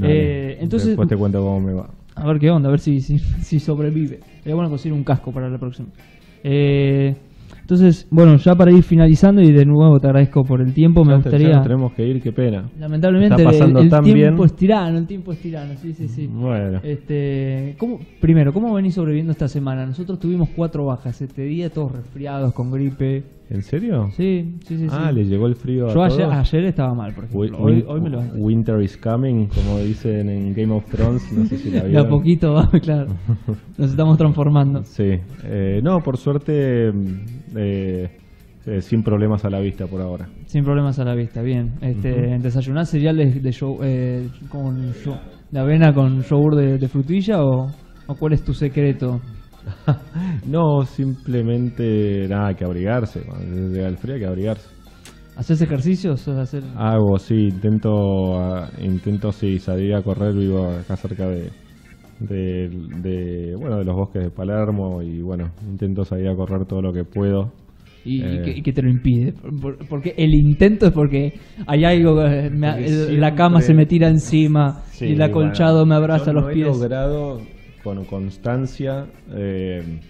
Eh, 0.00 0.56
entonces, 0.60 0.88
Después 0.88 1.08
te 1.08 1.16
cuento 1.16 1.42
cómo 1.42 1.60
me 1.60 1.72
va. 1.74 1.90
A 2.14 2.26
ver 2.26 2.38
qué 2.38 2.50
onda, 2.50 2.68
a 2.68 2.70
ver 2.70 2.80
si, 2.80 3.00
si, 3.00 3.18
si 3.18 3.60
sobrevive. 3.60 4.20
Sería 4.38 4.54
bueno 4.54 4.70
conseguir 4.70 4.94
un 4.94 5.04
casco 5.04 5.32
para 5.32 5.50
la 5.50 5.58
próxima. 5.58 5.88
Eh, 6.42 7.14
entonces, 7.68 8.08
bueno, 8.10 8.36
ya 8.36 8.54
para 8.54 8.72
ir 8.72 8.82
finalizando 8.82 9.42
y 9.42 9.52
de 9.52 9.66
nuevo 9.66 10.00
te 10.00 10.06
agradezco 10.06 10.42
por 10.42 10.62
el 10.62 10.72
tiempo, 10.72 11.04
me 11.04 11.16
gustaría... 11.16 11.60
tenemos 11.60 11.92
que 11.92 12.02
ir, 12.02 12.22
qué 12.22 12.32
pena. 12.32 12.66
Lamentablemente 12.78 13.42
el, 13.42 13.50
tiempo 14.02 14.46
es 14.46 14.56
tirano, 14.56 14.96
el 14.96 15.06
tiempo 15.06 15.32
es 15.32 15.38
tirano, 15.38 15.76
sí, 15.76 15.92
sí, 15.92 16.08
sí. 16.08 16.26
Bueno. 16.28 16.80
Este, 16.82 17.76
¿cómo, 17.78 17.98
primero, 18.22 18.54
¿cómo 18.54 18.72
venís 18.72 18.94
sobreviviendo 18.94 19.32
esta 19.32 19.48
semana? 19.48 19.84
Nosotros 19.84 20.18
tuvimos 20.18 20.48
cuatro 20.56 20.86
bajas 20.86 21.20
este 21.20 21.42
día, 21.42 21.68
todos 21.68 21.92
resfriados, 21.92 22.54
con 22.54 22.70
gripe. 22.70 23.24
¿En 23.50 23.62
serio? 23.62 24.10
Sí, 24.12 24.56
sí, 24.64 24.76
sí. 24.76 24.86
Ah, 24.90 25.10
le 25.10 25.24
llegó 25.24 25.46
el 25.46 25.54
frío 25.54 25.88
a 25.88 25.94
Yo 25.94 26.02
ayer, 26.02 26.26
ayer, 26.30 26.64
estaba 26.64 26.94
mal, 26.94 27.14
por 27.14 27.24
ejemplo. 27.24 27.58
hoy, 27.58 27.84
hoy 27.86 28.00
me 28.00 28.10
lo 28.10 28.20
Winter 28.34 28.82
is 28.82 28.96
coming, 28.96 29.46
como 29.46 29.78
dicen 29.78 30.28
en 30.28 30.52
Game 30.52 30.74
of 30.74 30.84
Thrones, 30.90 31.32
no 31.32 31.46
sé 31.46 31.56
si 31.56 31.70
la 31.70 31.84
vieron. 31.84 31.92
De 31.92 31.98
a 31.98 32.08
poquito 32.08 32.52
va, 32.52 32.68
claro. 32.82 33.06
Nos 33.78 33.90
estamos 33.90 34.18
transformando. 34.18 34.82
Sí. 34.84 35.14
Eh, 35.44 35.80
no, 35.82 36.00
por 36.00 36.18
suerte 36.18 36.92
eh, 37.56 38.10
eh, 38.66 38.82
sin 38.82 39.02
problemas 39.02 39.46
a 39.46 39.50
la 39.50 39.60
vista 39.60 39.86
por 39.86 40.02
ahora. 40.02 40.28
Sin 40.44 40.62
problemas 40.62 40.98
a 40.98 41.04
la 41.04 41.14
vista, 41.14 41.40
bien. 41.40 41.72
Este, 41.80 42.38
¿Desayunás 42.38 42.90
cereales 42.90 43.42
de, 43.42 43.50
show, 43.50 43.78
eh, 43.82 44.28
con 44.50 44.92
de 45.50 45.58
avena 45.58 45.94
con 45.94 46.22
yogur 46.22 46.54
de, 46.54 46.88
frutilla 46.88 47.42
o, 47.42 47.70
cuál 48.18 48.34
es 48.34 48.42
tu 48.42 48.52
secreto? 48.52 49.22
no, 50.46 50.82
simplemente 50.84 52.26
nada, 52.28 52.54
que 52.54 52.64
abrigarse. 52.64 53.22
Cuando 53.22 53.68
llega 53.74 53.88
el 53.88 53.96
frío 53.98 54.14
hay 54.14 54.20
que 54.20 54.26
abrigarse. 54.26 54.68
¿Haces 55.36 55.62
ejercicios? 55.62 56.26
Hacer... 56.28 56.64
Hago, 56.76 57.16
sí, 57.18 57.48
intento, 57.48 58.38
ah, 58.40 58.68
intento 58.80 59.30
sí, 59.30 59.58
salir 59.58 59.94
a 59.94 60.02
correr, 60.02 60.34
vivo 60.34 60.66
acá 60.68 60.96
cerca 60.96 61.28
de, 61.28 61.50
de, 62.18 63.54
bueno, 63.56 63.78
de 63.78 63.84
los 63.84 63.94
bosques 63.94 64.22
de 64.24 64.30
Palermo 64.30 65.00
y 65.00 65.20
bueno, 65.22 65.50
intento 65.70 66.04
salir 66.04 66.28
a 66.28 66.34
correr 66.34 66.64
todo 66.66 66.82
lo 66.82 66.92
que 66.92 67.04
puedo 67.04 67.52
y, 68.04 68.22
Eh. 68.22 68.62
que, 68.64 68.72
te 68.72 68.82
lo 68.82 68.90
impide. 68.90 69.32
Por- 69.32 69.86
Porque 69.88 70.14
el 70.16 70.34
intento 70.34 70.86
es 70.86 70.92
porque 70.92 71.34
hay 71.66 71.84
algo, 71.84 72.16
me- 72.16 72.72
Porque 72.72 72.84
el- 72.86 73.20
la 73.20 73.34
cama 73.34 73.60
se 73.60 73.74
me 73.74 73.86
tira 73.86 74.08
encima 74.08 74.80
Sí, 74.90 75.06
y 75.06 75.12
el 75.12 75.22
acolchado 75.22 75.84
bueno, 75.84 75.90
me 75.90 75.94
abraza 75.94 76.26
yo 76.26 76.32
los 76.32 76.44
no 76.46 76.50
pies. 76.52 76.66
He 76.66 76.70
logrado 76.70 77.40
con 77.82 78.04
constancia 78.04 79.06
eh, 79.32 80.00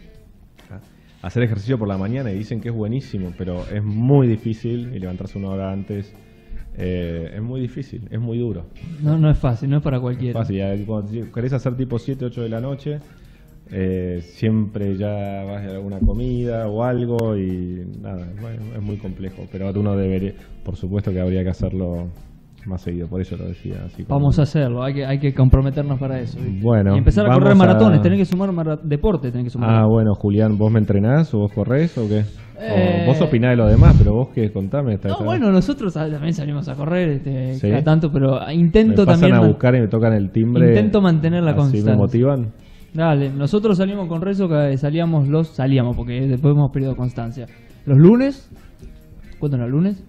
hacer 1.23 1.43
ejercicio 1.43 1.79
por 1.79 1.89
la 1.89 1.99
mañana 1.99 2.31
y 2.31 2.39
dicen 2.39 2.61
que 2.61 2.69
es 2.69 2.75
buenísimo, 2.75 3.33
pero 3.37 3.65
es 3.69 3.83
muy 3.83 4.27
difícil 4.27 4.95
y 4.95 4.99
levantarse 4.99 5.39
una 5.39 5.49
hora 5.49 5.73
antes 5.73 6.13
eh, 6.81 7.33
es 7.35 7.43
muy 7.43 7.61
difícil, 7.61 8.03
es 8.09 8.21
muy 8.21 8.39
duro. 8.39 8.67
No, 9.03 9.19
no 9.19 9.29
es 9.31 9.37
fácil, 9.39 9.69
no 9.69 9.79
es 9.79 9.83
para 9.83 9.97
Es 9.97 10.03
cualquiera. 10.03 10.39
fácil, 10.39 10.59
ya 10.59 10.77
cuando 10.87 11.33
querés 11.33 11.53
hacer 11.53 11.77
tipo 11.77 11.99
7, 11.99 12.25
8 12.27 12.43
de 12.43 12.49
la 12.49 12.61
noche, 12.61 13.01
eh, 13.73 14.21
siempre 14.23 14.97
ya 14.97 15.43
vas 15.45 15.67
a 15.67 15.71
alguna 15.73 15.99
comida 15.99 16.69
o 16.69 16.85
algo 16.85 17.37
y 17.37 17.85
nada, 18.01 18.29
bueno, 18.41 18.63
es 18.77 18.81
muy 18.81 18.97
complejo, 18.97 19.49
pero 19.51 19.69
uno 19.73 19.97
debería, 19.97 20.35
por 20.65 20.77
supuesto 20.77 21.11
que 21.13 21.21
habría 21.21 21.43
que 21.43 21.51
hacerlo 21.51 22.09
más 22.67 22.83
seguido, 22.83 23.09
por 23.09 23.21
eso 23.21 23.37
lo 23.37 23.47
decía 23.47 23.77
así. 23.87 24.05
como- 24.05 24.19
Vamos 24.19 24.39
a 24.39 24.43
hacerlo, 24.43 24.83
hay 24.83 24.95
que, 24.95 25.07
hay 25.07 25.19
que 25.19 25.33
comprometernos 25.33 25.99
para 25.99 26.21
eso. 26.21 26.39
¿viste? 26.39 26.61
Bueno, 26.63 26.95
y 26.95 26.99
empezar 26.99 27.25
a 27.31 27.35
correr 27.35 27.53
a- 27.53 27.55
maratones, 27.55 28.03
tenés 28.03 28.19
que 28.19 28.25
sumar 28.25 28.53
mara- 28.53 28.79
deporte, 28.83 29.31
tenés 29.31 29.45
que 29.45 29.51
sumar. 29.51 29.71
Ah, 29.71 29.87
bueno, 29.87 30.13
Julián, 30.15 30.59
¿vos 30.59 30.71
me 30.71 30.79
entrenás 30.79 31.33
o 31.35 31.39
vos 31.39 31.53
corres 31.53 31.97
o 31.97 32.07
qué? 32.09 32.25
O 32.59 32.61
Eh. 32.61 33.05
vos 33.07 33.21
opinás 33.23 33.51
de 33.53 33.57
lo 33.57 33.67
demás, 33.69 33.95
pero 33.97 34.13
vos 34.15 34.29
qué, 34.35 34.51
contame. 34.53 34.95
esta- 34.95 35.09
No, 35.09 35.15
esta- 35.15 35.25
bueno, 35.25 35.53
nosotros 35.53 35.97
ah, 35.97 36.09
también 36.11 36.35
salimos 36.35 36.69
a 36.69 36.75
correr 36.75 37.09
este, 37.11 37.55
Sí. 37.55 37.69
cada 37.71 37.85
tanto, 37.85 38.11
pero 38.13 38.41
me 38.47 38.55
intento 38.55 39.07
pasan 39.07 39.21
también 39.21 39.43
a 39.45 39.47
buscar 39.47 39.75
y 39.77 39.81
me 39.81 39.89
tocan 39.89 40.13
el 40.13 40.31
timbre. 40.31 40.69
Intento 40.71 41.01
mantener 41.01 41.45
la 41.45 41.55
constancia. 41.55 41.93
me 41.93 41.97
motivan. 41.97 42.53
Dale, 42.93 43.31
nosotros 43.31 43.77
salimos 43.79 44.09
con 44.09 44.21
Rezo, 44.21 44.49
salíamos 44.77 45.29
los, 45.29 45.49
salíamos 45.55 45.97
porque 45.97 46.23
después 46.27 46.55
hemos 46.55 46.71
perdido 46.73 46.97
constancia. 46.97 47.47
Los 47.87 47.97
lunes, 47.99 48.51
¿cuándo 49.39 49.57
era? 49.59 49.67
¿Lunes? 49.69 50.05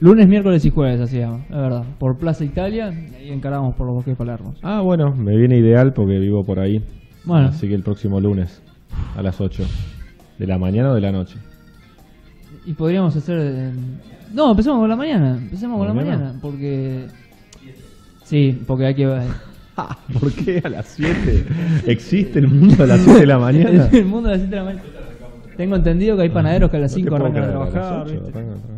Lunes, 0.00 0.28
miércoles 0.28 0.64
y 0.64 0.70
jueves 0.70 1.00
hacíamos, 1.00 1.42
es 1.42 1.56
verdad. 1.56 1.82
Por 1.98 2.16
Plaza 2.18 2.44
Italia 2.44 2.92
y 2.92 3.14
ahí 3.16 3.30
encaramos 3.32 3.74
por 3.74 3.86
los 3.86 3.96
bosques 3.96 4.12
de 4.12 4.16
Palermo. 4.16 4.54
Ah, 4.62 4.80
bueno, 4.80 5.12
me 5.14 5.36
viene 5.36 5.56
ideal 5.58 5.92
porque 5.92 6.18
vivo 6.20 6.44
por 6.44 6.60
ahí. 6.60 6.80
Bueno, 7.24 7.48
Así 7.48 7.66
que 7.68 7.74
el 7.74 7.82
próximo 7.82 8.20
lunes 8.20 8.62
a 9.16 9.22
las 9.22 9.40
8. 9.40 9.64
¿De 10.38 10.46
la 10.46 10.56
mañana 10.56 10.90
o 10.90 10.94
de 10.94 11.00
la 11.00 11.10
noche? 11.12 11.36
y 12.64 12.74
podríamos 12.74 13.16
hacer... 13.16 13.38
eh, 13.40 13.72
No, 14.34 14.50
empecemos 14.50 14.78
con 14.78 14.88
la 14.88 14.96
mañana, 14.96 15.36
empecemos 15.38 15.78
con 15.78 15.88
la 15.88 15.94
¿Mañana? 15.94 16.16
mañana, 16.18 16.38
porque... 16.40 17.06
Sí, 18.24 18.62
porque 18.66 18.86
hay 18.86 18.94
que... 18.94 19.06
¿Por 20.20 20.32
qué 20.32 20.60
a 20.62 20.68
las 20.68 20.86
7? 20.88 21.46
¿Existe 21.86 22.38
el 22.40 22.48
mundo 22.48 22.84
a 22.84 22.86
las 22.86 23.00
7 23.00 23.20
de 23.20 23.26
la 23.26 23.38
mañana? 23.38 23.88
El 23.92 24.04
mundo 24.04 24.28
de 24.28 24.34
las 24.36 24.40
7 24.42 24.50
de 24.50 24.56
la 24.56 24.64
mañana. 24.64 24.82
Tengo 25.56 25.76
entendido 25.76 26.16
que 26.16 26.22
hay 26.24 26.28
panaderos 26.28 26.70
que 26.70 26.76
a 26.76 26.80
las 26.80 26.92
No 26.92 26.96
te 26.96 27.00
5 27.02 27.10
puedo 27.10 27.24
arrancan 27.24 27.42
a 27.42 27.46
creer, 27.46 27.56
a 27.56 27.64
las 27.64 27.72
trabajar. 27.72 28.02
8 28.06 28.12
¿viste? 28.12 28.38
arrancan 28.38 28.58
a 28.58 28.62
trabajar. 28.62 28.77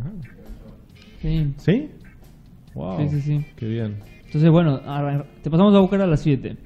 Sí. 1.21 1.53
¿Sí? 1.57 1.89
Wow. 2.73 2.97
Sí, 2.99 3.09
sí, 3.09 3.21
sí. 3.21 3.45
Qué 3.55 3.67
bien. 3.67 3.97
Entonces, 4.25 4.49
bueno, 4.49 4.79
te 5.43 5.49
pasamos 5.49 5.75
a 5.75 5.79
buscar 5.79 6.01
a 6.01 6.07
las 6.07 6.21
7. 6.21 6.57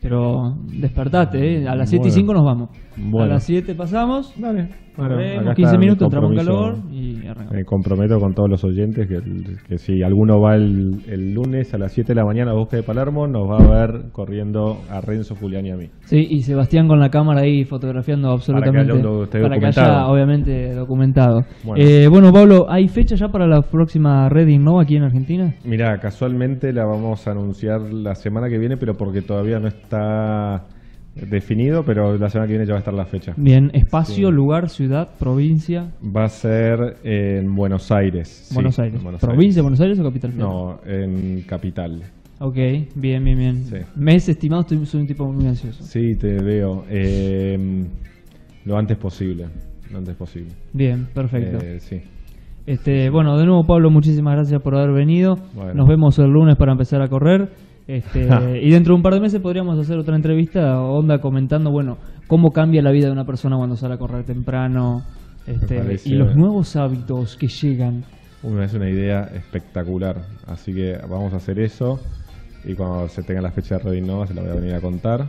Pero 0.00 0.56
despertate, 0.66 1.62
¿eh? 1.62 1.68
A 1.68 1.76
las 1.76 1.90
7 1.90 2.08
y 2.08 2.10
Bueno. 2.10 2.14
5 2.14 2.34
nos 2.34 2.44
vamos. 2.44 2.70
A 3.20 3.26
las 3.26 3.44
7 3.44 3.74
pasamos, 3.74 4.32
Dale. 4.38 4.68
Bueno, 4.94 5.14
corremos 5.14 5.42
acá 5.46 5.54
15 5.54 5.62
está 5.68 5.78
mi 5.78 5.84
minutos, 5.86 6.04
entramos 6.04 6.30
en 6.32 6.36
calor 6.36 6.76
y 6.92 7.16
arrancamos. 7.26 7.52
Me 7.54 7.64
comprometo 7.64 8.20
con 8.20 8.34
todos 8.34 8.50
los 8.50 8.62
oyentes 8.62 9.08
que, 9.08 9.20
que 9.66 9.78
si 9.78 10.02
alguno 10.02 10.38
va 10.38 10.54
el, 10.54 11.00
el 11.08 11.32
lunes 11.32 11.72
a 11.72 11.78
las 11.78 11.92
7 11.92 12.08
de 12.08 12.14
la 12.14 12.26
mañana 12.26 12.50
a 12.50 12.54
Bosque 12.54 12.76
de 12.76 12.82
Palermo, 12.82 13.26
nos 13.26 13.48
va 13.48 13.56
a 13.56 13.86
ver 13.86 14.10
corriendo 14.12 14.82
a 14.90 15.00
Renzo, 15.00 15.34
Julián 15.34 15.64
y 15.64 15.70
a 15.70 15.76
mí. 15.76 15.86
Sí, 16.04 16.26
y 16.28 16.42
Sebastián 16.42 16.88
con 16.88 17.00
la 17.00 17.08
cámara 17.08 17.40
ahí 17.40 17.64
fotografiando 17.64 18.30
absolutamente. 18.32 18.80
haya 18.92 18.94
un 18.94 19.02
do- 19.02 19.24
esté 19.24 19.40
para 19.40 19.58
que 19.58 19.64
haya, 19.66 20.06
obviamente, 20.08 20.74
documentado. 20.74 21.46
Bueno. 21.64 21.82
Eh, 21.82 22.08
bueno, 22.08 22.30
Pablo, 22.30 22.66
¿hay 22.68 22.88
fecha 22.88 23.14
ya 23.16 23.28
para 23.28 23.46
la 23.46 23.62
próxima 23.62 24.28
Red 24.28 24.48
Innova 24.48 24.82
aquí 24.82 24.96
en 24.96 25.04
Argentina? 25.04 25.54
Mira, 25.64 25.98
casualmente 26.00 26.70
la 26.74 26.84
vamos 26.84 27.26
a 27.26 27.30
anunciar 27.30 27.80
la 27.80 28.14
semana 28.14 28.50
que 28.50 28.58
viene, 28.58 28.76
pero 28.76 28.94
porque 28.94 29.22
todavía 29.22 29.58
no 29.58 29.68
está 29.68 30.66
definido, 31.14 31.82
pero 31.84 32.16
la 32.16 32.28
semana 32.28 32.46
que 32.46 32.52
viene 32.54 32.66
ya 32.66 32.72
va 32.72 32.78
a 32.78 32.80
estar 32.80 32.94
la 32.94 33.04
fecha. 33.04 33.34
Bien, 33.36 33.70
espacio, 33.74 34.28
Sí. 34.28 34.34
lugar, 34.34 34.68
ciudad, 34.70 35.08
provincia. 35.18 35.92
Va 36.04 36.24
a 36.24 36.28
ser 36.28 36.96
en 37.04 37.54
Buenos 37.54 37.90
Aires. 37.92 38.28
sí, 38.48 38.54
Buenos 38.54 38.78
Aires. 38.78 38.96
en 38.96 39.02
Buenos 39.04 39.20
¿Provincia 39.20 39.56
de. 39.60 39.62
Buenos 39.62 39.80
Aires 39.80 39.98
o 40.00 40.02
capital 40.04 40.32
federal? 40.32 40.50
No, 40.50 40.80
en 40.86 41.42
Capital. 41.42 42.02
Ok, 42.40 42.56
bien, 42.96 43.22
bien, 43.24 43.38
bien. 43.38 43.64
Sí. 43.64 43.76
Mes 43.94 44.28
estimado, 44.28 44.62
estoy- 44.62 44.84
soy 44.86 45.02
un 45.02 45.06
tipo 45.06 45.30
muy 45.30 45.46
ansioso. 45.46 45.82
Sí, 45.84 46.14
te 46.18 46.42
veo. 46.42 46.84
Eh, 46.90 47.84
lo 48.64 48.76
antes 48.76 48.96
posible. 48.96 49.46
Lo 49.92 49.98
antes 49.98 50.16
posible. 50.16 50.50
Bien, 50.72 51.06
perfecto. 51.14 51.58
Eh, 51.64 51.78
sí. 51.78 52.00
Este, 52.66 53.10
bueno, 53.10 53.36
de 53.38 53.44
nuevo 53.44 53.64
Pablo, 53.64 53.90
muchísimas 53.90 54.34
gracias 54.34 54.62
por 54.62 54.74
haber 54.76 54.92
venido. 54.92 55.36
Bueno. 55.54 55.74
Nos 55.74 55.88
vemos 55.88 56.18
el 56.18 56.30
lunes 56.30 56.56
para 56.56 56.72
empezar 56.72 57.02
a 57.02 57.08
correr. 57.08 57.50
Este, 57.86 58.26
y 58.62 58.70
dentro 58.70 58.92
de 58.92 58.96
un 58.96 59.02
par 59.02 59.14
de 59.14 59.20
meses 59.20 59.40
podríamos 59.40 59.78
hacer 59.78 59.98
otra 59.98 60.16
entrevista, 60.16 60.80
onda 60.80 61.20
comentando, 61.20 61.70
bueno, 61.70 61.98
cómo 62.26 62.52
cambia 62.52 62.82
la 62.82 62.90
vida 62.90 63.06
de 63.06 63.12
una 63.12 63.24
persona 63.24 63.56
cuando 63.56 63.76
sale 63.76 63.94
a 63.94 63.98
correr 63.98 64.24
temprano, 64.24 65.02
este, 65.46 65.78
parece- 65.78 66.08
y 66.08 66.12
los 66.12 66.36
nuevos 66.36 66.76
hábitos 66.76 67.36
que 67.36 67.48
llegan. 67.48 68.04
Uy, 68.42 68.60
es 68.62 68.74
una 68.74 68.90
idea 68.90 69.30
espectacular. 69.34 70.22
Así 70.46 70.74
que 70.74 70.98
vamos 71.08 71.32
a 71.32 71.36
hacer 71.36 71.58
eso. 71.60 72.00
Y 72.64 72.74
cuando 72.74 73.08
se 73.08 73.22
tenga 73.22 73.40
la 73.40 73.50
fecha 73.52 73.76
de 73.76 73.84
Red 73.84 73.92
Innova 73.94 74.26
se 74.26 74.34
la 74.34 74.42
voy 74.42 74.50
a 74.50 74.54
venir 74.54 74.74
a 74.74 74.80
contar. 74.80 75.28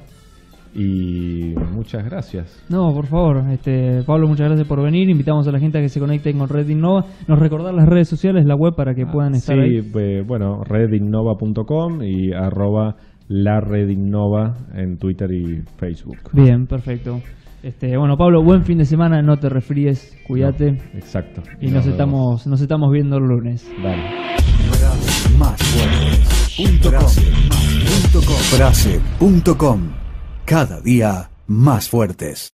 Y 0.75 1.53
muchas 1.71 2.03
gracias. 2.05 2.63
No, 2.69 2.93
por 2.93 3.05
favor, 3.05 3.43
este, 3.51 4.01
Pablo, 4.03 4.27
muchas 4.27 4.47
gracias 4.47 4.67
por 4.67 4.81
venir. 4.81 5.09
Invitamos 5.09 5.47
a 5.47 5.51
la 5.51 5.59
gente 5.59 5.77
a 5.77 5.81
que 5.81 5.89
se 5.89 5.99
conecte 5.99 6.33
con 6.33 6.49
Red 6.49 6.67
Innova. 6.69 7.05
Nos 7.27 7.39
recordar 7.39 7.73
las 7.73 7.87
redes 7.87 8.07
sociales, 8.09 8.45
la 8.45 8.55
web 8.55 8.73
para 8.75 8.95
que 8.95 9.05
puedan 9.05 9.35
estar 9.35 9.55
sí, 9.55 9.61
ahí. 9.61 9.91
eh, 9.95 10.23
bueno, 10.25 10.63
redinnova.com 10.63 12.01
y 12.01 12.33
arroba 12.33 12.95
la 13.27 13.59
redinnova 13.61 14.55
en 14.73 14.97
Twitter 14.97 15.31
y 15.31 15.61
Facebook. 15.77 16.17
Bien, 16.33 16.65
perfecto. 16.67 17.21
Este, 17.63 17.95
bueno, 17.97 18.17
Pablo, 18.17 18.43
buen 18.43 18.63
fin 18.63 18.77
de 18.77 18.85
semana, 18.85 19.21
no 19.21 19.37
te 19.37 19.47
resfríes, 19.47 20.17
cuídate. 20.27 20.79
Exacto. 20.95 21.41
Y 21.61 21.67
nos 21.67 21.85
estamos, 21.85 22.45
nos 22.45 22.59
estamos 22.59 22.91
viendo 22.91 23.17
el 23.17 23.23
lunes. 23.23 23.71
Dale. 23.81 24.03
Más 25.37 25.61
fuertes.com. 29.23 30.02
Cada 30.45 30.81
día 30.81 31.29
más 31.47 31.87
fuertes. 31.87 32.49